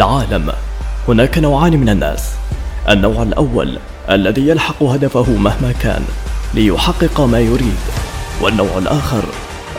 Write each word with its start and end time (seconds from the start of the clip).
العالم. 0.00 0.52
هناك 1.08 1.38
نوعان 1.38 1.76
من 1.76 1.88
الناس. 1.88 2.24
النوع 2.88 3.22
الأول 3.22 3.78
الذي 4.10 4.48
يلحق 4.48 4.82
هدفه 4.82 5.30
مهما 5.30 5.72
كان 5.82 6.04
ليحقق 6.54 7.20
ما 7.20 7.38
يريد. 7.38 7.80
والنوع 8.40 8.78
الآخر 8.78 9.22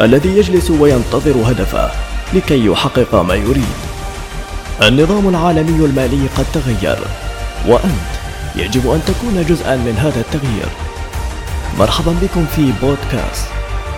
الذي 0.01 0.29
يجلس 0.29 0.71
وينتظر 0.71 1.51
هدفه 1.51 1.91
لكي 2.33 2.65
يحقق 2.65 3.15
ما 3.15 3.35
يريد. 3.35 3.75
النظام 4.81 5.29
العالمي 5.29 5.85
المالي 5.85 6.27
قد 6.37 6.45
تغير 6.53 6.99
وأنت 7.67 8.11
يجب 8.55 8.91
أن 8.91 9.01
تكون 9.07 9.45
جزءا 9.49 9.75
من 9.75 9.97
هذا 9.97 10.19
التغيير. 10.19 10.69
مرحبا 11.79 12.15
بكم 12.21 12.45
في 12.45 12.73
بودكاست 12.81 13.47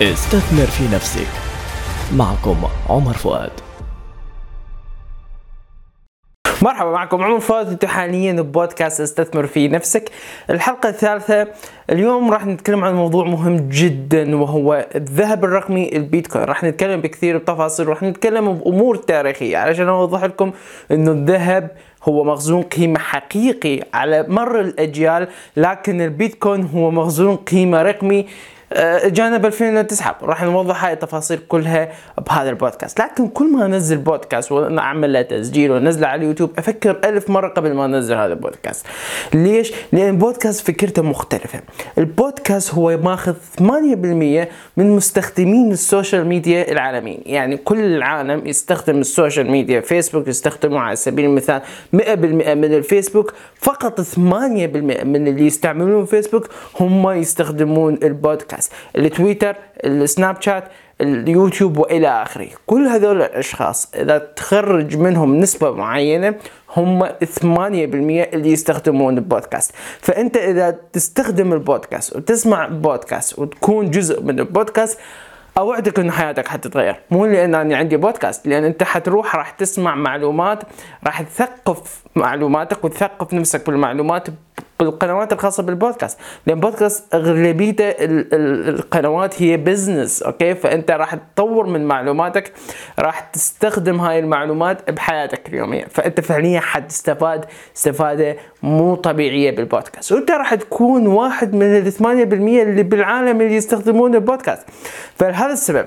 استثمر 0.02 0.66
في 0.66 0.84
نفسك. 0.94 1.28
معكم 2.16 2.56
عمر 2.88 3.12
فؤاد. 3.12 3.63
مرحبا 6.64 6.90
معكم 6.90 7.22
عمر 7.22 7.40
فؤاد 7.40 7.68
أنتم 7.68 7.88
حاليا 7.88 8.32
بودكاست 8.32 9.00
استثمر 9.00 9.46
في 9.46 9.68
نفسك. 9.68 10.10
الحلقة 10.50 10.88
الثالثة 10.88 11.48
اليوم 11.90 12.30
راح 12.30 12.46
نتكلم 12.46 12.84
عن 12.84 12.94
موضوع 12.94 13.24
مهم 13.24 13.56
جدا 13.56 14.36
وهو 14.36 14.86
الذهب 14.94 15.44
الرقمي 15.44 15.96
البيتكوين. 15.96 16.44
راح 16.44 16.64
نتكلم 16.64 17.00
بكثير 17.00 17.38
بتفاصيل 17.38 17.88
راح 17.88 18.02
نتكلم 18.02 18.52
بأمور 18.52 18.96
تاريخية. 18.96 19.56
علشان 19.56 19.88
أوضح 19.88 20.24
لكم 20.24 20.52
إنه 20.90 21.10
الذهب 21.10 21.70
هو 22.04 22.24
مخزون 22.24 22.62
قيمة 22.62 22.98
حقيقي 22.98 23.80
على 23.94 24.26
مر 24.28 24.60
الأجيال 24.60 25.28
لكن 25.56 26.00
البيتكوين 26.00 26.68
هو 26.74 26.90
مخزون 26.90 27.36
قيمة 27.36 27.82
رقمي. 27.82 28.26
جانب 29.04 29.46
2009 29.46 30.16
راح 30.22 30.42
نوضح 30.42 30.84
هاي 30.84 30.92
التفاصيل 30.92 31.38
كلها 31.48 31.92
بهذا 32.26 32.50
البودكاست. 32.50 33.00
لكن 33.00 33.28
كل 33.28 33.52
ما 33.52 33.66
انزل 33.66 33.96
بودكاست 33.96 34.52
واعمل 34.52 35.12
له 35.12 35.22
تسجيل 35.22 35.70
وأنزله 35.70 36.06
على 36.06 36.22
اليوتيوب 36.22 36.50
أفكر 36.58 37.00
ألف 37.04 37.30
مرة 37.30 37.48
قبل 37.48 37.74
ما 37.74 37.84
أنزل 37.84 38.14
هذا 38.14 38.32
البودكاست. 38.32 38.86
ليش؟ 39.34 39.72
لأن 39.92 40.08
البودكاست 40.08 40.66
فكرته 40.66 41.02
مختلفة. 41.02 41.60
البودكاست 41.98 42.74
هو 42.74 42.96
ماخذ 42.96 43.34
8% 43.58 44.48
من 44.76 44.90
مستخدمين 44.90 45.72
السوشيال 45.72 46.26
ميديا 46.26 46.72
العالميين. 46.72 47.22
يعني 47.26 47.56
كل 47.56 47.78
العالم 47.78 48.46
يستخدم 48.46 48.98
السوشيال 48.98 49.50
ميديا. 49.50 49.80
فيسبوك 49.80 50.28
يستخدمه 50.28 50.80
على 50.80 50.96
سبيل 50.96 51.24
المثال 51.24 51.62
100% 51.92 52.54
من 52.54 52.74
الفيسبوك. 52.74 53.32
فقط 53.56 54.00
8% 54.00 55.04
من 55.04 55.28
اللي 55.28 55.46
يستعملون 55.46 56.04
فيسبوك 56.04 56.48
هم 56.80 57.10
يستخدمون 57.10 57.98
البودكاست. 58.02 58.63
الناس 58.64 58.70
التويتر 58.96 59.56
السناب 59.84 60.42
شات 60.42 60.64
اليوتيوب 61.00 61.78
وإلى 61.78 62.08
آخره. 62.08 62.48
كل 62.66 62.86
هذول 62.86 63.22
الأشخاص 63.22 63.94
إذا 63.94 64.18
تخرج 64.18 64.96
منهم 64.96 65.40
نسبة 65.40 65.70
معينة 65.70 66.34
هم 66.76 67.06
8% 67.06 67.12
اللي 67.44 68.52
يستخدمون 68.52 69.18
البودكاست. 69.18 69.72
فأنت 70.00 70.36
إذا 70.36 70.78
تستخدم 70.92 71.52
البودكاست 71.52 72.16
وتسمع 72.16 72.68
بودكاست 72.68 73.38
وتكون 73.38 73.90
جزء 73.90 74.22
من 74.22 74.38
البودكاست 74.38 74.98
أوعدك 75.58 75.98
ان 75.98 76.10
حياتك 76.10 76.48
حتتغير. 76.48 76.96
مو 77.10 77.26
لأن 77.26 77.54
أنا 77.54 77.76
عندي 77.76 77.96
بودكاست 77.96 78.46
لأن 78.46 78.64
أنت 78.64 78.82
حتروح 78.82 79.36
راح 79.36 79.50
تسمع 79.50 79.94
معلومات 79.94 80.62
راح 81.06 81.22
تثقف 81.22 82.02
معلوماتك 82.16 82.84
وتثقف 82.84 83.34
نفسك 83.34 83.66
بالمعلومات 83.66 84.28
بالقنوات 84.80 85.32
الخاصة 85.32 85.62
بالبودكاست. 85.62 86.18
لأن 86.46 86.60
بودكاست 86.60 87.14
اغلبيته 87.14 87.94
القنوات 88.68 89.42
هي 89.42 89.56
business 89.56 90.22
okay؟ 90.22 90.54
فأنت 90.54 90.90
راح 90.90 91.14
تطور 91.14 91.66
من 91.66 91.84
معلوماتك 91.84 92.52
راح 92.98 93.20
تستخدم 93.20 94.00
هاي 94.00 94.18
المعلومات 94.18 94.90
بحياتك 94.90 95.48
اليومية. 95.48 95.84
فأنت 95.84 96.20
فعليا 96.20 96.60
حتستفاد 96.60 97.44
استفادة 97.76 98.36
مو 98.62 98.94
طبيعية 98.94 99.50
بالبودكاست. 99.50 100.12
وأنت 100.12 100.30
راح 100.30 100.54
تكون 100.54 101.06
واحد 101.06 101.54
من 101.54 101.76
ال 101.76 101.92
8% 101.92 102.02
اللي 102.02 102.82
بالعالم 102.82 103.40
اللي 103.40 103.54
يستخدمون 103.54 104.14
البودكاست. 104.14 104.66
فلهذا 105.16 105.52
السبب 105.52 105.86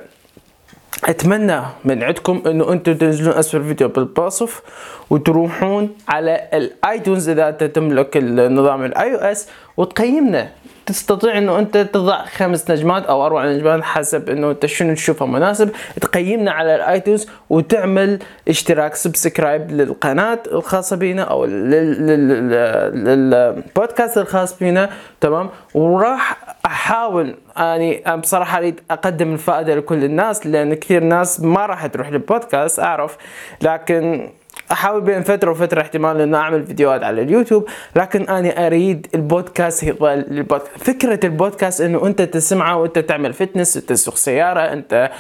أتمنى 1.05 1.61
من 1.85 2.03
عندكم 2.03 2.41
إنه 2.45 2.71
أنتم 2.73 2.93
تنزلون 2.93 3.33
أسفل 3.33 3.57
الفيديو 3.57 3.87
بالوصف 3.87 4.61
وتروحون 5.09 5.89
على 6.07 6.47
ال 6.53 6.64
iTunes 6.64 7.29
إذا 7.29 7.49
انت 7.49 7.63
تملك 7.63 8.17
النظام 8.17 8.85
ال 8.85 9.13
iOS 9.15 9.49
وتقيمنا 9.77 10.49
تستطيع 10.87 11.37
إنه 11.37 11.59
أنت 11.59 11.77
تضع 11.77 12.25
خمس 12.25 12.71
نجمات 12.71 13.05
أو 13.05 13.25
أربع 13.25 13.45
نجمات 13.45 13.83
حسب 13.83 14.29
إنه 14.29 14.51
أنت 14.51 14.65
شنو 14.65 14.93
تشوفه 14.93 15.25
مناسب 15.25 15.69
تقيمنا 16.01 16.51
على 16.51 16.75
ال 16.75 16.83
iTunes 16.83 17.27
وتعمل 17.49 18.19
اشتراك 18.47 18.95
subscribe 18.95 19.71
للقناة 19.71 20.39
الخاصة 20.51 20.95
بينا 20.95 21.21
أو 21.21 21.45
للبودكاست 22.95 24.17
الخاص 24.17 24.59
بينا 24.59 24.89
تمام؟ 25.21 25.49
وراح 25.73 26.37
أحاول 26.65 27.35
اني 27.57 28.03
بصراحة 28.17 28.57
أريد 28.57 28.79
أقدم 28.91 29.33
الفائدة 29.33 29.75
لكل 29.75 30.03
الناس 30.03 30.47
لأن 30.47 30.73
كثير 30.73 31.03
ناس 31.03 31.41
ما 31.41 31.65
راح 31.65 31.85
تروح 31.85 32.09
للبودكاست 32.09 32.79
أعرف 32.79 33.17
لكن 33.61 34.29
أحاول 34.71 35.01
بين 35.01 35.23
فترة 35.23 35.51
وفترة 35.51 35.81
احتمال 35.81 36.21
انه 36.21 36.37
أعمل 36.37 36.65
فيديوهات 36.65 37.03
على 37.03 37.21
اليوتيوب 37.21 37.69
لكن 37.95 38.21
أنا 38.21 38.67
أريد 38.67 39.07
البودكاست 39.15 39.83
يظل 39.83 40.07
البودكاست. 40.07 40.77
فكرة 40.77 41.19
البودكاست 41.25 41.81
إنه 41.81 42.07
أنت 42.07 42.21
تسمعه 42.21 42.77
وأنت 42.77 42.99
تعمل 42.99 43.33
fitness 43.33 43.73
تسوق 43.73 44.15
سيارة 44.15 44.59
أنت 44.59 45.11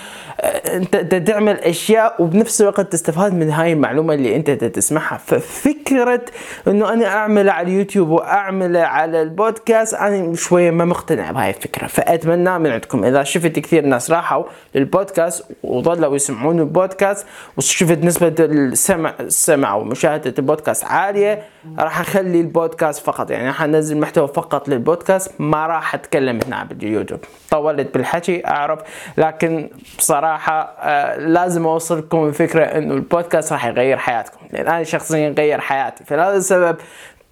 أنت 0.73 1.15
تعمل 1.27 1.59
أشياء 1.59 2.15
وبنفس 2.19 2.61
الوقت 2.61 2.91
تستفاد 2.91 3.33
من 3.33 3.49
هاي 3.49 3.73
المعلومة 3.73 4.13
اللي 4.13 4.35
أنت 4.35 4.49
تسمعها. 4.51 5.17
ففكرة 5.17 6.21
إنه 6.67 6.93
أنا 6.93 7.05
اعمله 7.05 7.51
على 7.51 7.67
اليوتيوب 7.67 8.09
واعمله 8.09 8.79
على 8.79 9.21
البودكاست 9.21 9.93
أنا 9.93 10.35
شوية 10.35 10.71
ما 10.71 10.85
مقتنع 10.85 11.31
بهاي 11.31 11.49
الفكرة. 11.49 11.87
فأتمنى 11.87 12.59
من 12.59 12.71
عندكم 12.71 13.03
إذا 13.03 13.23
شفت 13.23 13.59
كثير 13.59 13.85
ناس 13.85 14.11
راحوا 14.11 14.43
للبودكاست 14.75 15.43
وظلوا 15.63 16.15
يسمعون 16.15 16.59
البودكاست 16.59 17.25
وشفت 17.57 18.03
نسبة 18.03 18.35
السمع 18.39 19.13
السمع 19.37 19.75
ومشاهدة 19.75 20.33
البودكاست 20.39 20.85
عالية 20.85 21.43
راح 21.79 21.99
أخلي 21.99 22.41
البودكاست 22.41 23.05
فقط 23.05 23.31
يعني 23.31 23.47
راح 23.47 23.61
أنزل 23.63 23.97
محتوى 23.99 24.27
فقط 24.27 24.69
للبودكاست 24.69 25.31
ما 25.39 25.67
راح 25.67 25.95
أتكلم 25.95 26.39
هنا 26.47 26.63
باليوتيوب 26.63 27.19
طولت 27.51 27.93
بالحكي 27.93 28.47
أعرف 28.47 28.79
لكن 29.17 29.69
بصراحة 29.97 30.61
آه 30.79 31.17
لازم 31.17 31.65
اوصل 31.67 31.97
لكم 31.97 32.27
الفكرة 32.27 32.63
إنه 32.63 32.93
البودكاست 32.93 33.53
راح 33.53 33.65
يغير 33.65 33.97
حياتكم. 33.97 34.39
لأن 34.51 34.67
أنا 34.67 34.83
شخصيا 34.83 35.29
غير 35.29 35.59
حياتي. 35.59 36.03
فلهذا 36.03 36.37
السبب 36.37 36.77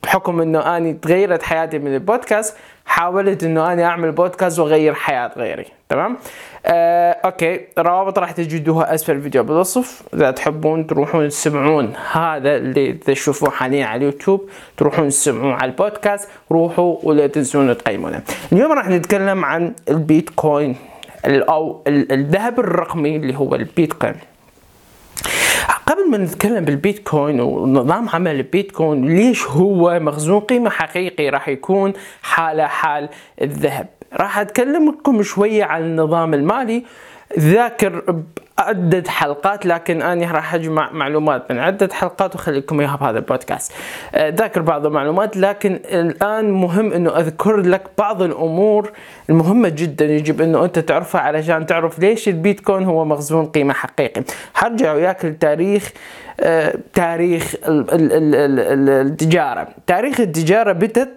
بحكم 0.04 0.42
إنه 0.42 0.78
أني 0.78 0.94
تغيرت 0.94 1.44
حياتي 1.44 1.80
من 1.80 1.94
البودكاست 1.94 2.58
حاولت 2.86 3.44
إنه 3.44 3.74
أنا 3.74 3.84
أعمل 3.84 4.12
بودكاست 4.12 4.60
وأغير 4.60 4.94
حياة 4.94 5.32
غيري. 5.38 5.66
تمام؟ 5.90 6.18
آه، 6.68 7.12
okay. 7.26 7.60
روابط 7.80 8.20
راح 8.20 8.32
تجدوها 8.32 8.94
أسفل 8.94 9.12
الفيديو 9.12 9.44
بالوصف. 9.44 10.04
إذا 10.14 10.32
تحبون 10.32 10.88
تروحون 10.88 11.30
تسمعون 11.30 11.94
هذا 12.12 12.56
اللي 12.56 12.94
تشوفوه 12.94 13.50
حاليا 13.50 13.86
على 13.86 13.98
اليوتيوب. 13.98 14.50
تروحون 14.78 15.10
تسمعون 15.10 15.54
على 15.54 15.72
البودكاست. 15.72 16.30
روحوا 16.52 16.98
ولا 17.04 17.28
تنسون 17.28 17.78
تقيمونه. 17.78 18.22
اليوم 18.52 18.72
راح 18.72 18.90
نتكلم 18.90 19.46
عن 19.46 19.74
البيتكوين 19.90 20.76
أو 21.26 21.84
الذهب 21.88 22.60
الرقمي 22.60 23.16
اللي 23.16 23.38
هو 23.38 23.56
البيتكوين. 23.56 24.16
قبل 25.88 26.10
ما 26.10 26.18
نتكلم 26.18 26.66
بالبيتكوين 26.66 27.40
ونظام 27.40 28.10
عمل 28.10 28.36
البيتكوين 28.36 29.06
ليش 29.06 29.48
هو 29.48 30.00
مخزون 30.00 30.40
قيمة 30.40 30.70
حقيقي 30.70 31.30
راح 31.30 31.48
يكون 31.48 31.94
حاله 32.22 32.68
حال 32.68 33.10
الذهب؟ 33.42 33.88
راح 34.18 34.40
اتكلم 34.40 34.90
لكم 34.90 35.24
شوية 35.24 35.64
عن 35.64 35.82
النظام 35.82 36.34
المالي. 36.34 36.84
ذاكر 37.40 38.22
عدة 38.60 39.04
حلقات 39.12 39.66
لكن 39.66 40.02
أنا 40.02 40.32
راح 40.32 40.56
أجمع 40.56 40.92
معلومات 40.92 41.52
من 41.52 41.60
عدة 41.60 41.90
حلقات 41.94 42.36
وأخليكم 42.36 42.80
إياها 42.80 42.96
بهذا 42.96 43.18
البودكاست. 43.18 43.72
ذاكر 44.16 44.62
بعض 44.62 44.86
المعلومات 44.86 45.38
لكن 45.38 45.80
الآن 45.86 46.52
مهم 46.52 46.94
أنه 46.94 47.20
أذكر 47.20 47.56
لك 47.58 47.84
بعض 47.98 48.22
الأمور 48.22 48.92
المهمة 49.30 49.70
جدا. 49.70 50.06
يجب 50.06 50.42
أنه 50.42 50.66
أنت 50.66 50.80
تعرفها 50.80 51.22
علشان 51.22 51.66
تعرف 51.66 52.00
ليش 52.00 52.28
البيتكوين 52.28 52.84
هو 52.84 53.06
مخزون 53.06 53.46
قيمة 53.46 53.74
حقيقي. 53.74 54.24
حرجع 54.54 54.94
وياك 54.94 55.26
لتاريخ 55.26 55.92
آه، 56.40 56.76
تاريخ 56.94 57.56
التجارة. 58.76 59.68
تاريخ 59.88 60.20
التجارة 60.20 60.72
بدت 60.72 61.10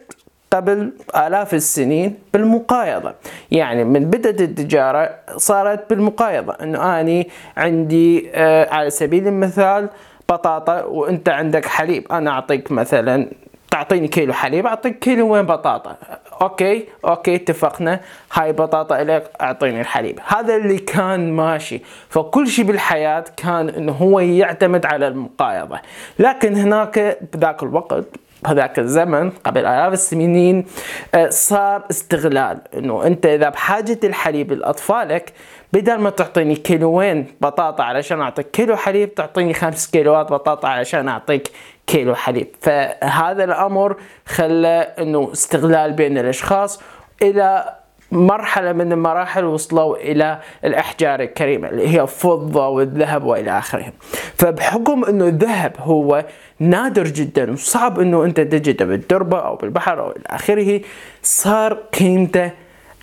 قبل 0.51 0.93
آلاف 1.17 1.55
السنين 1.55 2.19
بالمقايضة. 2.33 3.15
يعني 3.51 3.85
من 3.85 4.11
بدأت 4.11 4.41
التجارة 4.41 5.15
صارت 5.37 5.91
بالمقايضة. 5.91 6.53
أنه 6.63 7.01
أني 7.01 7.29
عندي 7.57 8.31
آه 8.35 8.75
على 8.75 8.91
سبيل 8.91 9.27
المثال 9.27 9.89
بطاطا 10.29 10.83
وأنت 10.83 11.29
عندك 11.29 11.67
حليب. 11.67 12.13
أنا 12.13 12.31
أعطيك 12.31 12.73
مثلا 12.73 13.29
تعطيني 13.71 14.09
كيلو 14.09 14.33
حليب 14.33 14.67
أعطيك 14.67 14.99
كيلو 14.99 15.33
وين 15.33 15.47
بطاطا. 15.47 15.97
okay 16.43 16.85
okay 17.05 17.35
اتفقنا. 17.35 18.01
هاي 18.33 18.53
بطاطا 18.53 19.03
الك 19.03 19.31
أعطيني 19.41 19.81
الحليب. 19.81 20.19
هذا 20.27 20.57
اللي 20.57 20.79
كان 20.79 21.33
ماشي. 21.33 21.81
فكل 22.09 22.49
شيء 22.49 22.65
بالحياة 22.65 23.25
كان 23.37 23.69
إنه 23.69 23.93
هو 23.93 24.21
يعتمد 24.21 24.87
على 24.87 25.09
المقايضة. 25.09 25.79
لكن 26.19 26.55
هناك 26.55 27.19
بذاك 27.33 27.63
الوقت 27.63 28.05
بهذاك 28.43 28.79
الزمن 28.79 29.31
قبل 29.31 29.61
آلاف 29.61 29.93
السنين 29.93 30.67
آه، 31.15 31.29
صار 31.29 31.85
استغلال 31.91 32.59
إنه 32.75 33.07
أنت 33.07 33.27
إذا 33.27 33.49
بحاجة 33.49 33.99
الحليب 34.05 34.53
لأطفالك 34.53 35.33
بدل 35.73 35.99
ما 35.99 36.11
تعطيني 36.11 36.57
كيلوين 36.57 37.27
بطاطا 37.41 37.85
علشان 37.85 38.21
أعطيك 38.21 38.51
كيلو 38.51 38.77
حليب 38.77 39.15
تعطيني 39.15 39.55
خمس 39.55 39.91
كيلوات 39.91 40.33
بطاطا 40.33 40.69
علشان 40.69 41.09
أعطيك 41.09 41.51
كيلو 41.87 42.15
حليب. 42.15 42.49
فهذا 42.61 43.45
الأمر 43.45 43.97
خلى 44.27 44.95
إنه 44.99 45.33
استغلال 45.33 45.93
بين 45.93 46.19
الأشخاص 46.19 46.81
إلى 47.23 47.78
مرحلة 48.13 48.73
من 48.73 48.93
المراحل 48.93 49.45
وصلوا 49.45 49.97
إلى 49.97 50.39
الأحجار 50.65 51.21
الكريمة 51.21 51.69
اللي 51.69 51.89
هي 51.89 52.01
الفضة 52.03 52.69
والذهب 52.69 53.25
وإلى 53.25 53.59
آخره 53.59 53.93
فبحكم 54.37 55.05
أنه 55.05 55.25
الذهب 55.25 55.73
هو 55.79 56.25
نادر 56.59 57.05
جدا 57.05 57.53
وصعب 57.53 58.01
أنه 58.01 58.25
أنت 58.25 58.41
تجده 58.41 58.85
بالتربة 58.85 59.39
أو 59.39 59.57
بالبحر 59.57 60.01
أو 60.01 60.11
إلى 60.11 60.25
آخره 60.27 60.81
صار 61.23 61.73
قيمته 61.75 62.51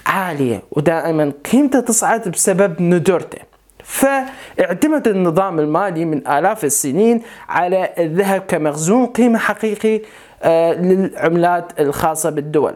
عالية 0.06 0.62
ودائما 0.72 1.32
قيمته 1.52 1.80
تصعد 1.80 2.30
بسبب 2.30 2.82
ندرته. 2.82 3.38
فاعتمد 3.84 5.08
النظام 5.08 5.60
المالي 5.60 6.06
من 6.06 6.28
آلاف 6.28 6.66
السنين 6.66 7.22
على 7.50 7.90
الذهب 7.98 8.42
كمخزون 8.42 9.06
قيمة 9.06 9.40
حقيقي 9.40 10.02
آه، 10.44 10.74
للعملات 10.74 11.80
الخاصة 11.80 12.30
بالدول. 12.30 12.76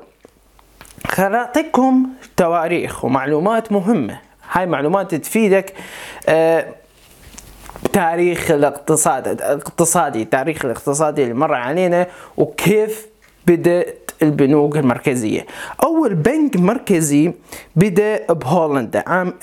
خليني 1.08 2.08
تواريخ 2.38 3.06
ومعلومات 3.06 3.72
مهمة. 3.72 4.20
هاي 4.52 4.66
معلومات 4.66 5.16
تفيدك 5.16 5.74
آه، 6.30 6.66
تاريخ 7.94 8.52
الاقتصاد 8.52 9.28
الاقتصادي 9.28 10.26
تاريخ 10.26 10.66
الاقتصادي 10.66 11.24
اللي 11.24 11.34
مر 11.34 11.54
علينا 11.54 12.08
وكيف 12.38 13.08
بدأت 13.48 14.12
البنوك 14.22 14.78
المركزية. 14.78 15.46
أول 15.84 16.14
بنك 16.14 16.58
مركزي 16.58 17.34
بدأ 17.76 18.34
بهولندا 18.34 19.04
عام 19.08 19.34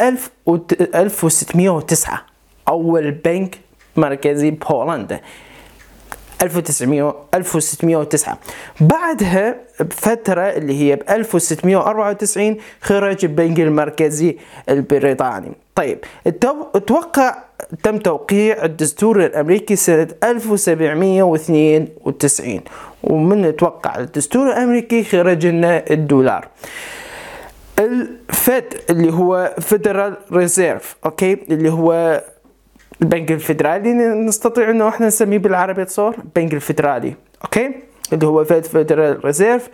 1609 0.94 2.20
أول 2.69 3.11
بنك 3.11 3.58
مركزي 3.97 4.50
بهولندا. 4.50 5.20
1900 6.43 7.15
1609 7.35 8.38
بعدها 8.81 9.56
بفترة 9.81 10.43
اللي 10.43 10.81
هي 10.81 10.97
ب 10.97 11.03
1694 11.11 12.56
خرج 12.81 13.25
البنك 13.25 13.61
المركزي 13.61 14.37
البريطاني. 14.69 15.53
طيب 15.75 15.99
أتوقع 16.27 17.37
تم 17.83 17.99
توقيع 17.99 18.65
الدستور 18.65 19.25
الأمريكي 19.25 19.77
سنة 19.77 20.09
1792 20.25 22.61
ومن 23.03 23.44
أتوقع 23.44 23.99
الدستور 23.99 24.47
الأمريكي 24.49 25.05
خرج 25.05 25.47
لنا 25.47 25.85
الدولار. 25.91 26.49
ال 27.79 28.03
Fed 28.03 28.75
اللي 28.91 29.12
هو 29.12 29.55
Federal 29.61 30.17
Reserve 30.32 30.97
okay؟ 31.05 31.32
اللي 31.50 31.71
هو 31.71 32.23
البنك 33.02 33.32
الفدرالي 33.32 33.93
نستطيع 34.14 34.70
إنه 34.70 34.88
إحنا 34.88 35.06
نسميه 35.06 35.38
بالعربي 35.38 35.84
تصور 35.84 36.14
البنك 36.19 36.54
الفدرالي 36.54 37.14
okay؟ 37.44 37.70
اللي 38.12 38.26
هو 38.26 38.44
Fed 38.44 38.64
Federal 38.64 39.25
Reserve 39.25 39.69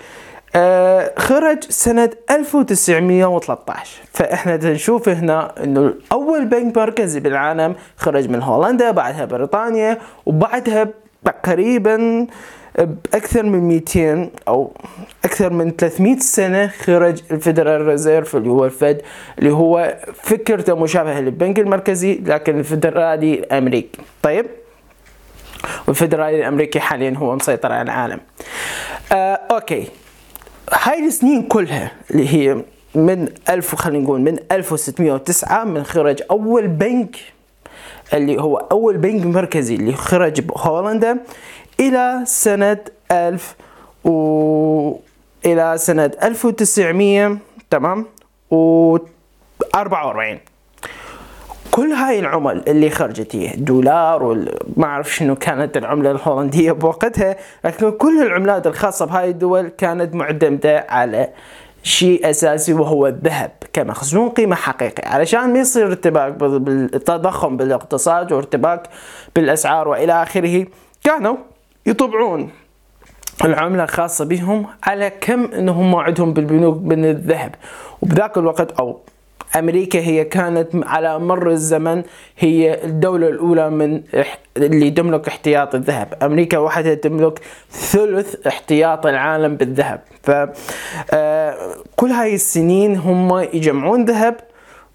آه 0.56 1.12
خرج 1.18 1.64
سنة 1.68 2.10
1913 2.30 4.00
فإحنا 4.12 4.56
نشوف 4.56 5.08
هنا 5.08 5.64
إنه 5.64 5.94
أول 6.12 6.44
بنك 6.44 6.78
مركزي 6.78 7.20
بالعالم 7.20 7.74
خرج 7.96 8.28
من 8.28 8.42
هولندا 8.42 8.90
بعدها 8.90 9.24
بريطانيا 9.24 9.98
وبعدها 10.26 10.88
تقريبا 11.24 12.26
بأكثر 12.78 13.42
من 13.42 13.68
200 13.68 14.30
أو 14.48 14.72
أكثر 15.24 15.52
من 15.52 15.70
300 15.70 16.18
سنة 16.18 16.66
خرج 16.66 17.20
ال 17.30 17.37
Federal 17.37 17.86
Reserve 17.86 18.36
اللي 18.36 18.48
هو 18.48 18.64
ال 18.64 18.74
Fed 18.74 19.02
اللي 19.38 19.52
هو 19.52 19.96
فكرته 20.14 20.74
مشابهه 20.74 21.20
للبنك 21.20 21.58
المركزي 21.58 22.14
لكن 22.14 22.58
الفيدرالي 22.58 23.34
الأمريكي. 23.34 24.02
طيب؟ 24.22 24.46
والفيدرالي 25.86 26.38
الأمريكي 26.38 26.80
حاليا 26.80 27.14
هو 27.16 27.36
مسيطر 27.36 27.72
على 27.72 27.82
العالم. 27.82 28.20
آه 29.12 29.40
أوكي. 29.50 29.86
هاي 30.72 31.06
السنين 31.06 31.42
كلها 31.42 31.92
اللي 32.10 32.28
هي 32.34 32.64
من 32.94 33.28
1000 33.50 33.74
خلينا 33.74 34.04
نقول 34.04 34.20
من 34.20 34.38
1609 34.52 35.64
من 35.64 35.84
خرج 35.84 36.22
أول 36.30 36.68
بنك 36.68 37.16
اللي 38.14 38.42
هو 38.42 38.56
أول 38.56 38.96
بنك 38.96 39.26
مركزي 39.26 39.74
اللي 39.74 39.92
خرج 39.92 40.40
بهولندا 40.40 41.18
إلى 41.88 42.20
سنة 42.24 42.78
ألف 43.12 43.54
و 44.04 44.96
إلى 45.46 45.74
سنة 45.78 46.10
ألف 46.22 46.44
وتسعمية 46.44 47.38
تمام؟ 47.70 48.06
و 48.50 48.98
أربعة 49.74 50.06
وأربعين. 50.06 50.40
كل 51.70 51.92
هاي 51.92 52.18
العمل 52.18 52.62
اللي 52.68 52.90
خرجت 52.90 53.36
هي 53.36 53.52
دولار 53.56 54.22
وما 54.22 54.84
أعرف 54.86 55.14
شنو 55.14 55.36
كانت 55.36 55.76
العملة 55.76 56.10
الهولندية 56.10 56.72
بوقتها 56.72 57.36
لكن 57.64 57.90
كل 57.90 58.22
العملات 58.22 58.66
الخاصة 58.66 59.06
بهاي 59.06 59.30
الدول 59.30 59.68
كانت 59.68 60.14
معتمده 60.14 60.86
على 60.88 61.28
شيء 61.82 62.30
أساسي 62.30 62.72
وهو 62.72 63.06
الذهب 63.06 63.50
كمخزون 63.72 64.28
قيمة 64.28 64.56
حقيقي 64.56 65.08
علشان 65.08 65.52
ما 65.52 65.58
يصير 65.58 65.86
ارتباك 65.86 66.32
بالتضخم 66.32 67.56
بالاقتصاد 67.56 68.32
وارتباك 68.32 68.82
بالأسعار 69.36 69.88
وإلى 69.88 70.22
آخره 70.22 70.66
كانوا 71.04 71.36
يطبعون. 71.86 72.50
العملة 73.44 73.84
الخاصة 73.84 74.24
بهم 74.24 74.66
على 74.82 75.10
كم 75.20 75.44
إنهم 75.44 75.90
موعدهم 75.90 76.32
بالبنوك 76.32 76.82
من 76.82 77.04
الذهب. 77.04 77.54
وبذاك 78.02 78.38
الوقت 78.38 78.72
أو 78.72 79.00
أمريكا 79.56 79.98
هي 79.98 80.24
كانت 80.24 80.68
على 80.74 81.18
مر 81.18 81.50
الزمن 81.50 82.02
هي 82.38 82.84
الدولة 82.84 83.28
الأولى 83.28 83.70
من 83.70 84.02
اللي 84.56 84.90
تملك 84.90 85.28
احتياط 85.28 85.74
الذهب. 85.74 86.14
أمريكا 86.22 86.58
وحدها 86.58 86.94
تملك 86.94 87.40
ثلث 87.70 88.46
احتياط 88.46 89.06
العالم 89.06 89.56
بالذهب. 89.56 90.00
ف 90.22 90.30
آه، 91.10 91.56
هاي 92.02 92.34
السنين 92.34 92.96
هم 92.96 93.38
يجمعون 93.38 94.04
ذهب 94.04 94.36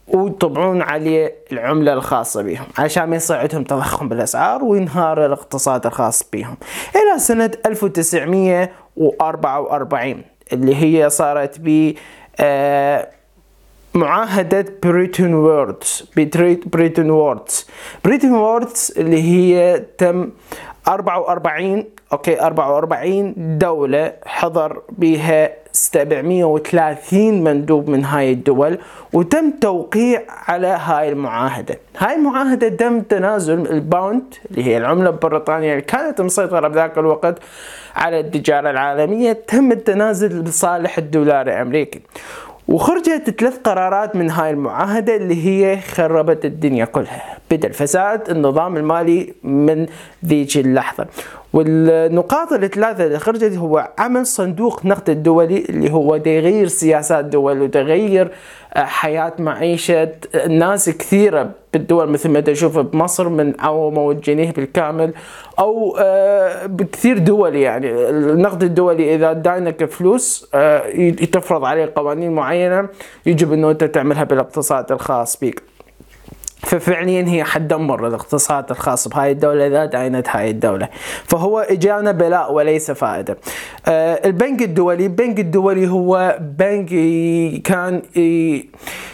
ويطبعون 0.07 0.81
عليه 0.81 1.35
العملة 1.51 1.93
الخاصة 1.93 2.41
بهم 2.41 2.65
عشان 2.77 3.03
ما 3.03 3.15
يصير 3.15 3.37
عندهم 3.37 3.63
تضخم 3.63 4.09
بالأسعار 4.09 4.63
وينهار 4.63 5.25
الاقتصاد 5.25 5.85
الخاص 5.85 6.23
بهم. 6.33 6.57
إلى 6.95 7.19
سنة 7.19 7.51
1944 7.65 10.21
اللي 10.53 10.75
هي 10.75 11.09
صارت 11.09 11.55
ب 11.59 11.93
آه، 12.39 13.07
معاهدة 13.93 14.65
بريتون 14.83 15.33
وودز 15.33 16.05
بريتون 16.65 17.09
وودز 17.09 17.67
بريتون 18.05 18.31
وودز 18.31 18.93
اللي 18.97 19.23
هي 19.23 19.85
تم 19.97 20.29
44 20.87 21.83
okay 22.13 22.41
44 22.41 23.57
دولة 23.57 24.13
حضر 24.25 24.81
بها 24.89 25.49
730 25.71 27.43
مندوب 27.43 27.89
من 27.89 28.05
هاي 28.05 28.31
الدول 28.31 28.77
وتم 29.13 29.51
توقيع 29.51 30.21
على 30.27 30.67
هاي 30.67 31.09
المعاهدة. 31.09 31.79
هاي 31.97 32.15
المعاهدة 32.15 32.69
تم 32.69 33.01
تنازل 33.01 33.67
ال 33.67 33.78
pound 33.78 34.33
اللي 34.51 34.63
هي 34.65 34.77
العملة 34.77 35.09
البريطانية 35.09 35.71
اللي 35.71 35.81
كانت 35.81 36.21
مسيطرة 36.21 36.67
بذاك 36.67 36.97
الوقت 36.97 37.39
على 37.95 38.19
التجارة 38.19 38.69
العالمية 38.69 39.33
تم 39.33 39.71
التنازل 39.71 40.43
لصالح 40.43 40.97
الدولار 40.97 41.47
الأمريكي. 41.47 42.01
وخرجت 42.67 43.35
ثلاث 43.39 43.57
قرارات 43.57 44.15
من 44.15 44.31
هاي 44.31 44.49
المعاهدة 44.49 45.15
اللي 45.15 45.45
هي 45.47 45.81
خربت 45.81 46.45
الدنيا 46.45 46.85
كلها. 46.85 47.37
بدأ 47.51 47.67
الفساد 47.67 48.29
النظام 48.29 48.77
المالي 48.77 49.33
من 49.43 49.87
ذيك 50.25 50.57
اللحظة. 50.57 51.07
والنقاط 51.53 52.53
الثلاثة 52.53 53.05
اللي 53.05 53.19
خرجت 53.19 53.57
هو 53.57 53.89
عمل 53.97 54.25
صندوق 54.25 54.85
نقد 54.85 55.09
الدولي 55.09 55.65
اللي 55.69 55.91
هو 55.91 56.15
يغير 56.15 56.67
سياسات 56.67 57.25
دول 57.25 57.61
وتغير 57.61 58.31
آه، 58.73 58.83
حياة 58.83 59.33
معيشة 59.39 60.11
ناس 60.49 60.89
كثيرة 60.89 61.49
بالدول 61.73 62.09
مثل 62.09 62.29
ما 62.29 62.39
تشوف 62.39 62.79
بمصر 62.79 63.29
من 63.29 63.53
عومة 63.59 64.01
والجنيه 64.01 64.51
بالكامل 64.51 65.13
أو 65.59 65.97
آه، 65.99 66.65
بكثير 66.65 67.17
دول 67.17 67.55
يعني. 67.55 68.09
النقد 68.09 68.63
الدولي 68.63 69.15
إذا 69.15 69.33
داينك 69.33 69.85
فلوس 69.85 70.49
آه، 70.53 70.87
يتفرض 70.95 71.65
عليه 71.65 71.91
قوانين 71.95 72.31
معينة 72.31 72.89
يجب 73.25 73.53
أنه 73.53 73.71
أنت 73.71 73.83
تعملها 73.83 74.23
بالاقتصاد 74.23 74.91
الخاص 74.91 75.37
بك 75.41 75.76
ففعليا 76.67 77.25
هي 77.27 77.43
حتدمر 77.43 78.07
الاقتصاد 78.07 78.71
الخاص 78.71 79.07
بهاي 79.07 79.31
الدولة 79.31 79.67
إذا 79.67 79.85
داينت 79.85 80.29
هاي 80.29 80.49
الدولة. 80.49 80.89
فهو 81.23 81.59
إجانا 81.59 82.11
بلاء 82.11 82.53
وليس 82.53 82.91
فائدة. 82.91 83.37
آه 83.87 84.21
البنك 84.25 84.61
الدولي 84.61 85.05
البنك 85.05 85.39
الدولي 85.39 85.87
هو 85.87 86.37
بنك 86.41 86.89
كان 87.61 88.01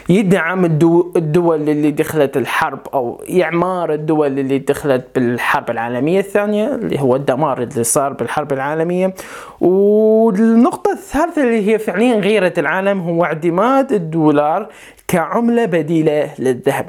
يدعم 0.09 0.65
الدول 0.65 1.69
اللي 1.69 1.91
دخلت 1.91 2.37
الحرب 2.37 2.79
أو 2.93 3.21
إعمار 3.41 3.93
الدول 3.93 4.39
اللي 4.39 4.59
دخلت 4.59 5.05
بالحرب 5.15 5.69
العالمية 5.69 6.19
الثانية 6.19 6.75
اللي 6.75 7.01
هو 7.01 7.15
الدمار 7.15 7.61
اللي 7.61 7.83
صار 7.83 8.13
بالحرب 8.13 8.53
العالمية. 8.53 9.13
والنقطة 9.61 10.91
الثالثة 10.91 11.43
اللي 11.43 11.71
هي 11.71 11.79
فعليا 11.79 12.15
غيرة 12.15 12.53
العالم 12.57 12.99
هو 12.99 13.25
اعتماد 13.25 13.91
الدولار 13.91 14.67
كعملة 15.07 15.65
بديلة 15.65 16.29
للذهب. 16.39 16.85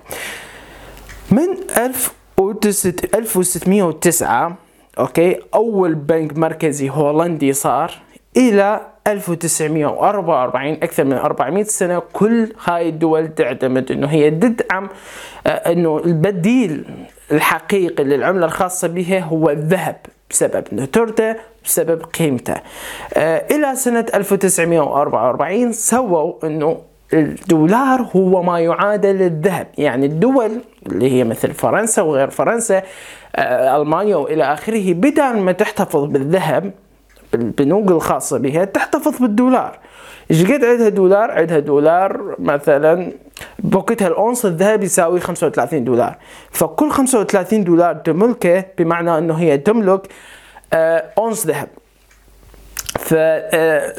من 1.31 1.49
1609 1.79 4.57
أوكي 4.99 5.37
أول 5.55 5.95
بنك 5.95 6.39
مركزي 6.39 6.91
هولندي 6.91 7.53
صار 7.53 7.93
إلى 8.37 8.81
1944 9.07 10.73
أكثر 10.73 11.05
من 11.05 11.13
400 11.13 11.65
سنة 11.65 12.03
كل 12.13 12.53
هاي 12.65 12.89
الدول 12.89 13.35
تعتمد 13.35 13.93
إنه 13.93 14.07
هي 14.07 14.31
تدعم 14.31 14.89
آه، 15.47 15.51
إنه 15.51 15.99
البديل 16.05 16.85
الحقيقي 17.33 18.05
للعملة 18.05 18.47
الخاصة 18.47 18.89
بها 18.89 19.21
هو 19.21 19.51
الذهب 19.51 19.97
بسبب 20.31 20.65
نتورته 20.73 21.37
بسبب 21.65 22.03
قيمته. 22.03 22.55
آه، 23.15 23.47
إلى 23.51 23.77
سنة 23.77 24.07
1944 24.15 25.73
سووا 25.73 26.47
إنه 26.47 26.81
الدولار 27.15 28.07
هو 28.17 28.43
ما 28.43 28.61
يعادل 28.61 29.23
الذهب. 29.23 29.67
يعني 29.79 30.07
الدول 30.07 30.51
اللي 30.87 31.13
هي 31.13 31.25
مثل 31.25 31.55
فرنسا 31.55 32.03
وغير 32.03 32.31
فرنسا 32.31 32.83
آه، 33.37 33.77
ألمانيا 33.77 34.17
وإلى 34.17 34.53
آخره 34.53 34.93
بدل 34.93 35.39
ما 35.39 35.53
تحتفظ 35.53 36.05
بالذهب 36.05 36.73
بالبنوك 37.33 37.91
الخاصة 37.91 38.39
بها 38.39 38.65
تحتفظ 38.65 39.19
بالدولار. 39.19 39.79
إيش 40.31 40.45
قد 40.45 40.65
عندها 40.65 40.89
دولار؟ 40.89 41.31
عندها 41.31 41.59
دولار 41.59 42.37
مثلا 42.39 43.13
بوقتها 43.59 44.09
الأونص 44.09 44.45
الذهب 44.45 44.83
يساوي 44.83 45.21
35 45.21 45.85
دولار. 45.85 46.17
فكل 46.51 46.91
35 46.91 47.65
دولار 47.65 47.95
تملكه 47.95 48.65
بمعنى 48.79 49.19
إنه 49.19 49.35
هي 49.35 49.59
تملك 49.59 50.09
آه، 50.73 51.05
أونص 51.19 51.47
ذهب. 51.47 51.69
ف 52.99 53.15
آه، 53.17 53.95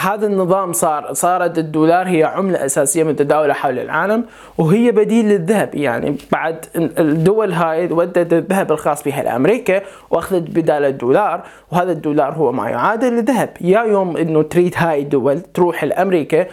هذا 0.00 0.26
النظام 0.26 0.72
صار 0.72 1.12
صارت 1.12 1.58
الدولار 1.58 2.08
هي 2.08 2.24
عملة 2.24 2.64
أساسية 2.64 3.04
متداولة 3.04 3.54
حول 3.54 3.78
العالم 3.78 4.24
وهي 4.58 4.90
بديل 4.90 5.28
للذهب. 5.28 5.74
يعني 5.74 6.16
بعد 6.32 6.66
الدول 6.76 7.52
هاي 7.52 7.92
ودت 7.92 8.32
الذهب 8.32 8.72
الخاص 8.72 9.04
بها 9.04 9.22
لأمريكا 9.22 9.82
وأخذت 10.10 10.50
بدال 10.50 10.84
الدولار 10.84 11.42
وهذا 11.72 11.92
الدولار 11.92 12.32
هو 12.32 12.52
ما 12.52 12.70
يعادل 12.70 13.18
الذهب. 13.18 13.50
يا 13.60 13.80
يوم 13.80 14.16
أنه 14.16 14.42
تريد 14.42 14.74
هاي 14.76 15.02
الدول 15.02 15.40
تروح 15.40 15.84
لأمريكا 15.84 16.46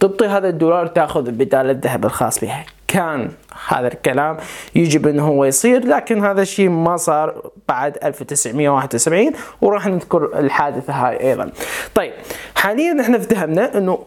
تعطي 0.00 0.26
هذا 0.26 0.48
الدولار 0.48 0.86
تأخذ 0.86 1.30
بدال 1.30 1.70
الذهب 1.70 2.04
الخاص 2.04 2.40
بها. 2.40 2.64
كان 2.94 3.30
هذا 3.68 3.86
الكلام 3.86 4.36
يجب 4.74 5.06
إنه 5.06 5.26
هو 5.28 5.44
يصير 5.44 5.86
لكن 5.86 6.24
هذا 6.24 6.42
الشيء 6.42 6.68
ما 6.68 6.96
صار 6.96 7.50
بعد 7.68 7.98
1971 8.04 9.32
وراح 9.60 9.86
نذكر 9.86 10.38
الحادثة 10.38 10.92
هاي 10.92 11.20
أيضا. 11.30 11.50
طيب 11.94 12.12
حاليا 12.54 13.00
إحنا 13.00 13.16
افتهمنا 13.16 13.78
إنه 13.78 13.98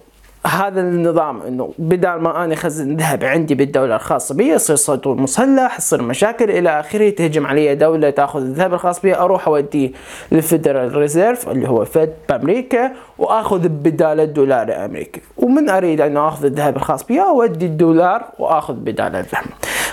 هذا 0.47 0.81
النظام 0.81 1.41
إنه 1.41 1.73
بدل 1.79 2.15
ما 2.15 2.43
أنا 2.43 2.53
أخزن 2.53 2.95
ذهب 2.95 3.23
عندي 3.23 3.55
بالدولة 3.55 3.95
الخاصة 3.95 4.35
بي 4.35 4.47
يصير 4.47 4.75
سطو 4.75 5.07
مسلح 5.07 5.77
يصير 5.77 6.01
مشاكل 6.01 6.51
إلى 6.51 6.79
آخره 6.79 7.09
تهجم 7.09 7.47
علي 7.47 7.75
دولة 7.75 8.09
تأخذ 8.09 8.41
الذهب 8.41 8.73
الخاص 8.73 9.01
بي 9.01 9.15
أروح 9.15 9.47
أوديه 9.47 9.91
لل 10.31 10.45
Federal 10.45 10.95
Reserve 10.95 11.49
اللي 11.49 11.69
هو 11.69 11.85
Fed 11.85 12.13
بأمريكا 12.29 12.91
وآخذ 13.19 13.67
بدال 13.67 14.19
الدولار 14.19 14.67
الأمريكي. 14.67 15.21
ومن 15.37 15.69
أريد 15.69 16.01
أن 16.01 16.17
أخذ 16.17 16.45
الذهب 16.45 16.75
الخاص 16.75 17.03
بي 17.03 17.21
أودي 17.21 17.65
الدولار 17.65 18.23
وآخذ 18.39 18.73
بدال 18.73 19.15
الذهب. 19.15 19.45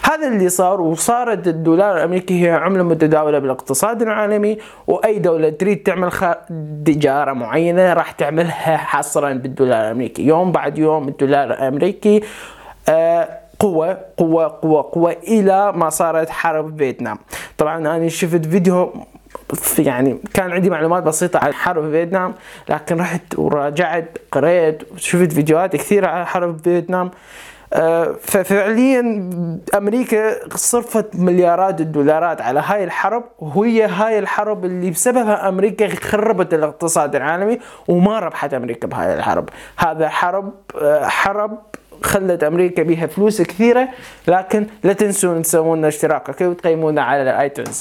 هذا 0.03 0.29
اللي 0.29 0.49
صار 0.49 0.81
وصارت 0.81 1.49
الدولار 1.49 1.97
الأمريكي 1.97 2.47
هي 2.47 2.51
عملة 2.51 2.83
متداولة 2.83 3.39
بالاقتصاد 3.39 4.03
العالمي 4.03 4.59
وأي 4.87 5.19
دولة 5.19 5.51
تريد 5.51 5.83
تعمل 5.83 6.11
تجارة 6.85 7.33
معينة 7.33 7.93
راح 7.93 8.11
تعملها 8.11 8.77
حصرا 8.77 9.33
بالدولار 9.33 9.87
الأمريكي. 9.87 10.23
يوم 10.23 10.53
بعد 10.53 10.79
يوم 10.79 11.09
الدولار 11.09 11.51
الأمريكي 11.51 12.21
آه 12.89 13.29
قوة 13.59 13.99
قوة 14.17 14.59
قوة 14.63 14.91
قوة 14.93 15.17
إلى 15.29 15.73
ما 15.73 15.91
صارت 15.91 16.31
حرب 16.31 16.79
فيتنام. 16.79 17.19
طبعا 17.59 17.79
أنا 17.79 18.09
شفت 18.09 18.47
فيديو 18.47 18.93
يعني 19.79 20.19
كان 20.35 20.53
عندي 20.53 20.71
معلومات 20.71 21.03
بسيطة 21.03 21.39
عن 21.39 21.55
حرب 21.55 21.91
فيتنام 21.91 22.35
لكن 22.69 22.97
رحت 22.97 23.39
وراجعت 23.39 24.19
قريت 24.33 24.83
وشفت 24.93 25.33
فيديوهات 25.33 25.77
كثيرة 25.77 26.07
عن 26.07 26.25
حرب 26.25 26.61
فيتنام. 26.65 27.11
آه، 27.73 28.17
ففعليا 28.23 29.31
أمريكا 29.75 30.49
صرفت 30.57 31.17
مليارات 31.17 31.81
الدولارات 31.81 32.41
على 32.41 32.63
هاي 32.67 32.85
الحرب 32.85 33.25
وهي 33.39 33.85
هاي 33.85 34.19
الحرب 34.19 34.65
اللي 34.65 34.91
بسببها 34.91 35.49
أمريكا 35.49 35.89
خربت 35.89 36.55
الاقتصاد 36.55 37.17
العالمي 37.17 37.59
وما 37.89 38.19
ربحت 38.19 38.55
أمريكا 38.55 38.87
بهاي 38.89 39.15
الحرب. 39.15 39.49
هذا 39.77 40.09
حرب 40.09 40.53
آه، 40.83 41.07
حرب 41.07 41.59
خلت 42.03 42.45
أمريكا 42.45 42.83
بها 42.83 43.07
فلوس 43.07 43.43
كثيرة 43.43 43.89
لكن 44.29 44.67
لا 44.85 44.93
تنسون 44.93 45.43
تسوون 45.43 45.85
اشتراك 45.85 46.41
وتقيمونا 46.41 47.03
على 47.03 47.23
ال 47.23 47.31
iTunes 47.31 47.81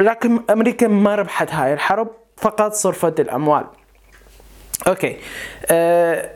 لكن 0.00 0.40
أمريكا 0.50 0.88
ما 0.88 1.14
ربحت 1.14 1.52
هاي 1.52 1.72
الحرب 1.74 2.08
فقط 2.36 2.72
صرفت 2.72 3.20
الأموال. 3.20 3.64
okay. 4.88 5.16
آه 5.70 6.30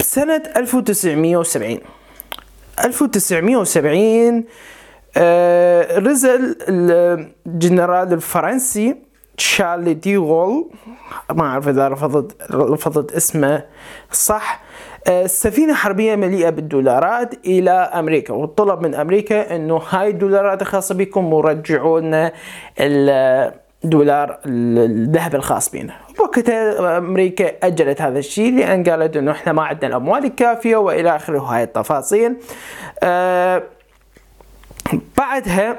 بسنة 0.00 0.42
1970 0.56 1.80
1970 2.84 4.44
آه 5.16 5.98
أرسل 5.98 6.56
الجنرال 6.68 8.12
الفرنسي 8.12 8.96
شارلي 9.38 9.94
دي 9.94 10.16
غول 10.16 10.70
ما 11.30 11.42
أعرف 11.46 11.68
إذا 11.68 11.88
لفظت 11.88 12.36
لفظت 12.52 13.12
اسمه 13.12 13.64
صح 14.12 14.60
آه 15.06 15.26
سفينة 15.26 15.74
حربية 15.74 16.16
مليئة 16.16 16.50
بالدولارات 16.50 17.34
إلى 17.46 17.70
أمريكا 17.70 18.34
وطلب 18.34 18.80
من 18.82 18.94
أمريكا 18.94 19.56
أنه 19.56 19.76
هاي 19.90 20.08
الدولارات 20.10 20.62
الخاصة 20.62 20.94
بكم 20.94 21.32
ورجعوا 21.32 22.00
لنا 22.00 22.32
الذهب 23.84 25.34
الخاص 25.34 25.70
بنا. 25.70 25.94
وقتها 26.18 26.98
أمريكا 26.98 27.52
أجلت 27.62 28.02
هذا 28.02 28.18
الشيء 28.18 28.54
لأن 28.54 28.84
قالت 28.84 29.16
إنه 29.16 29.30
إحنا 29.32 29.52
ما 29.52 29.62
عندنا 29.62 29.88
الأموال 29.90 30.24
الكافية 30.24 30.76
وإلى 30.76 31.16
آخره. 31.16 31.38
هاي 31.38 31.62
التفاصيل. 31.62 32.36
آه 33.02 33.62
بعدها 35.18 35.76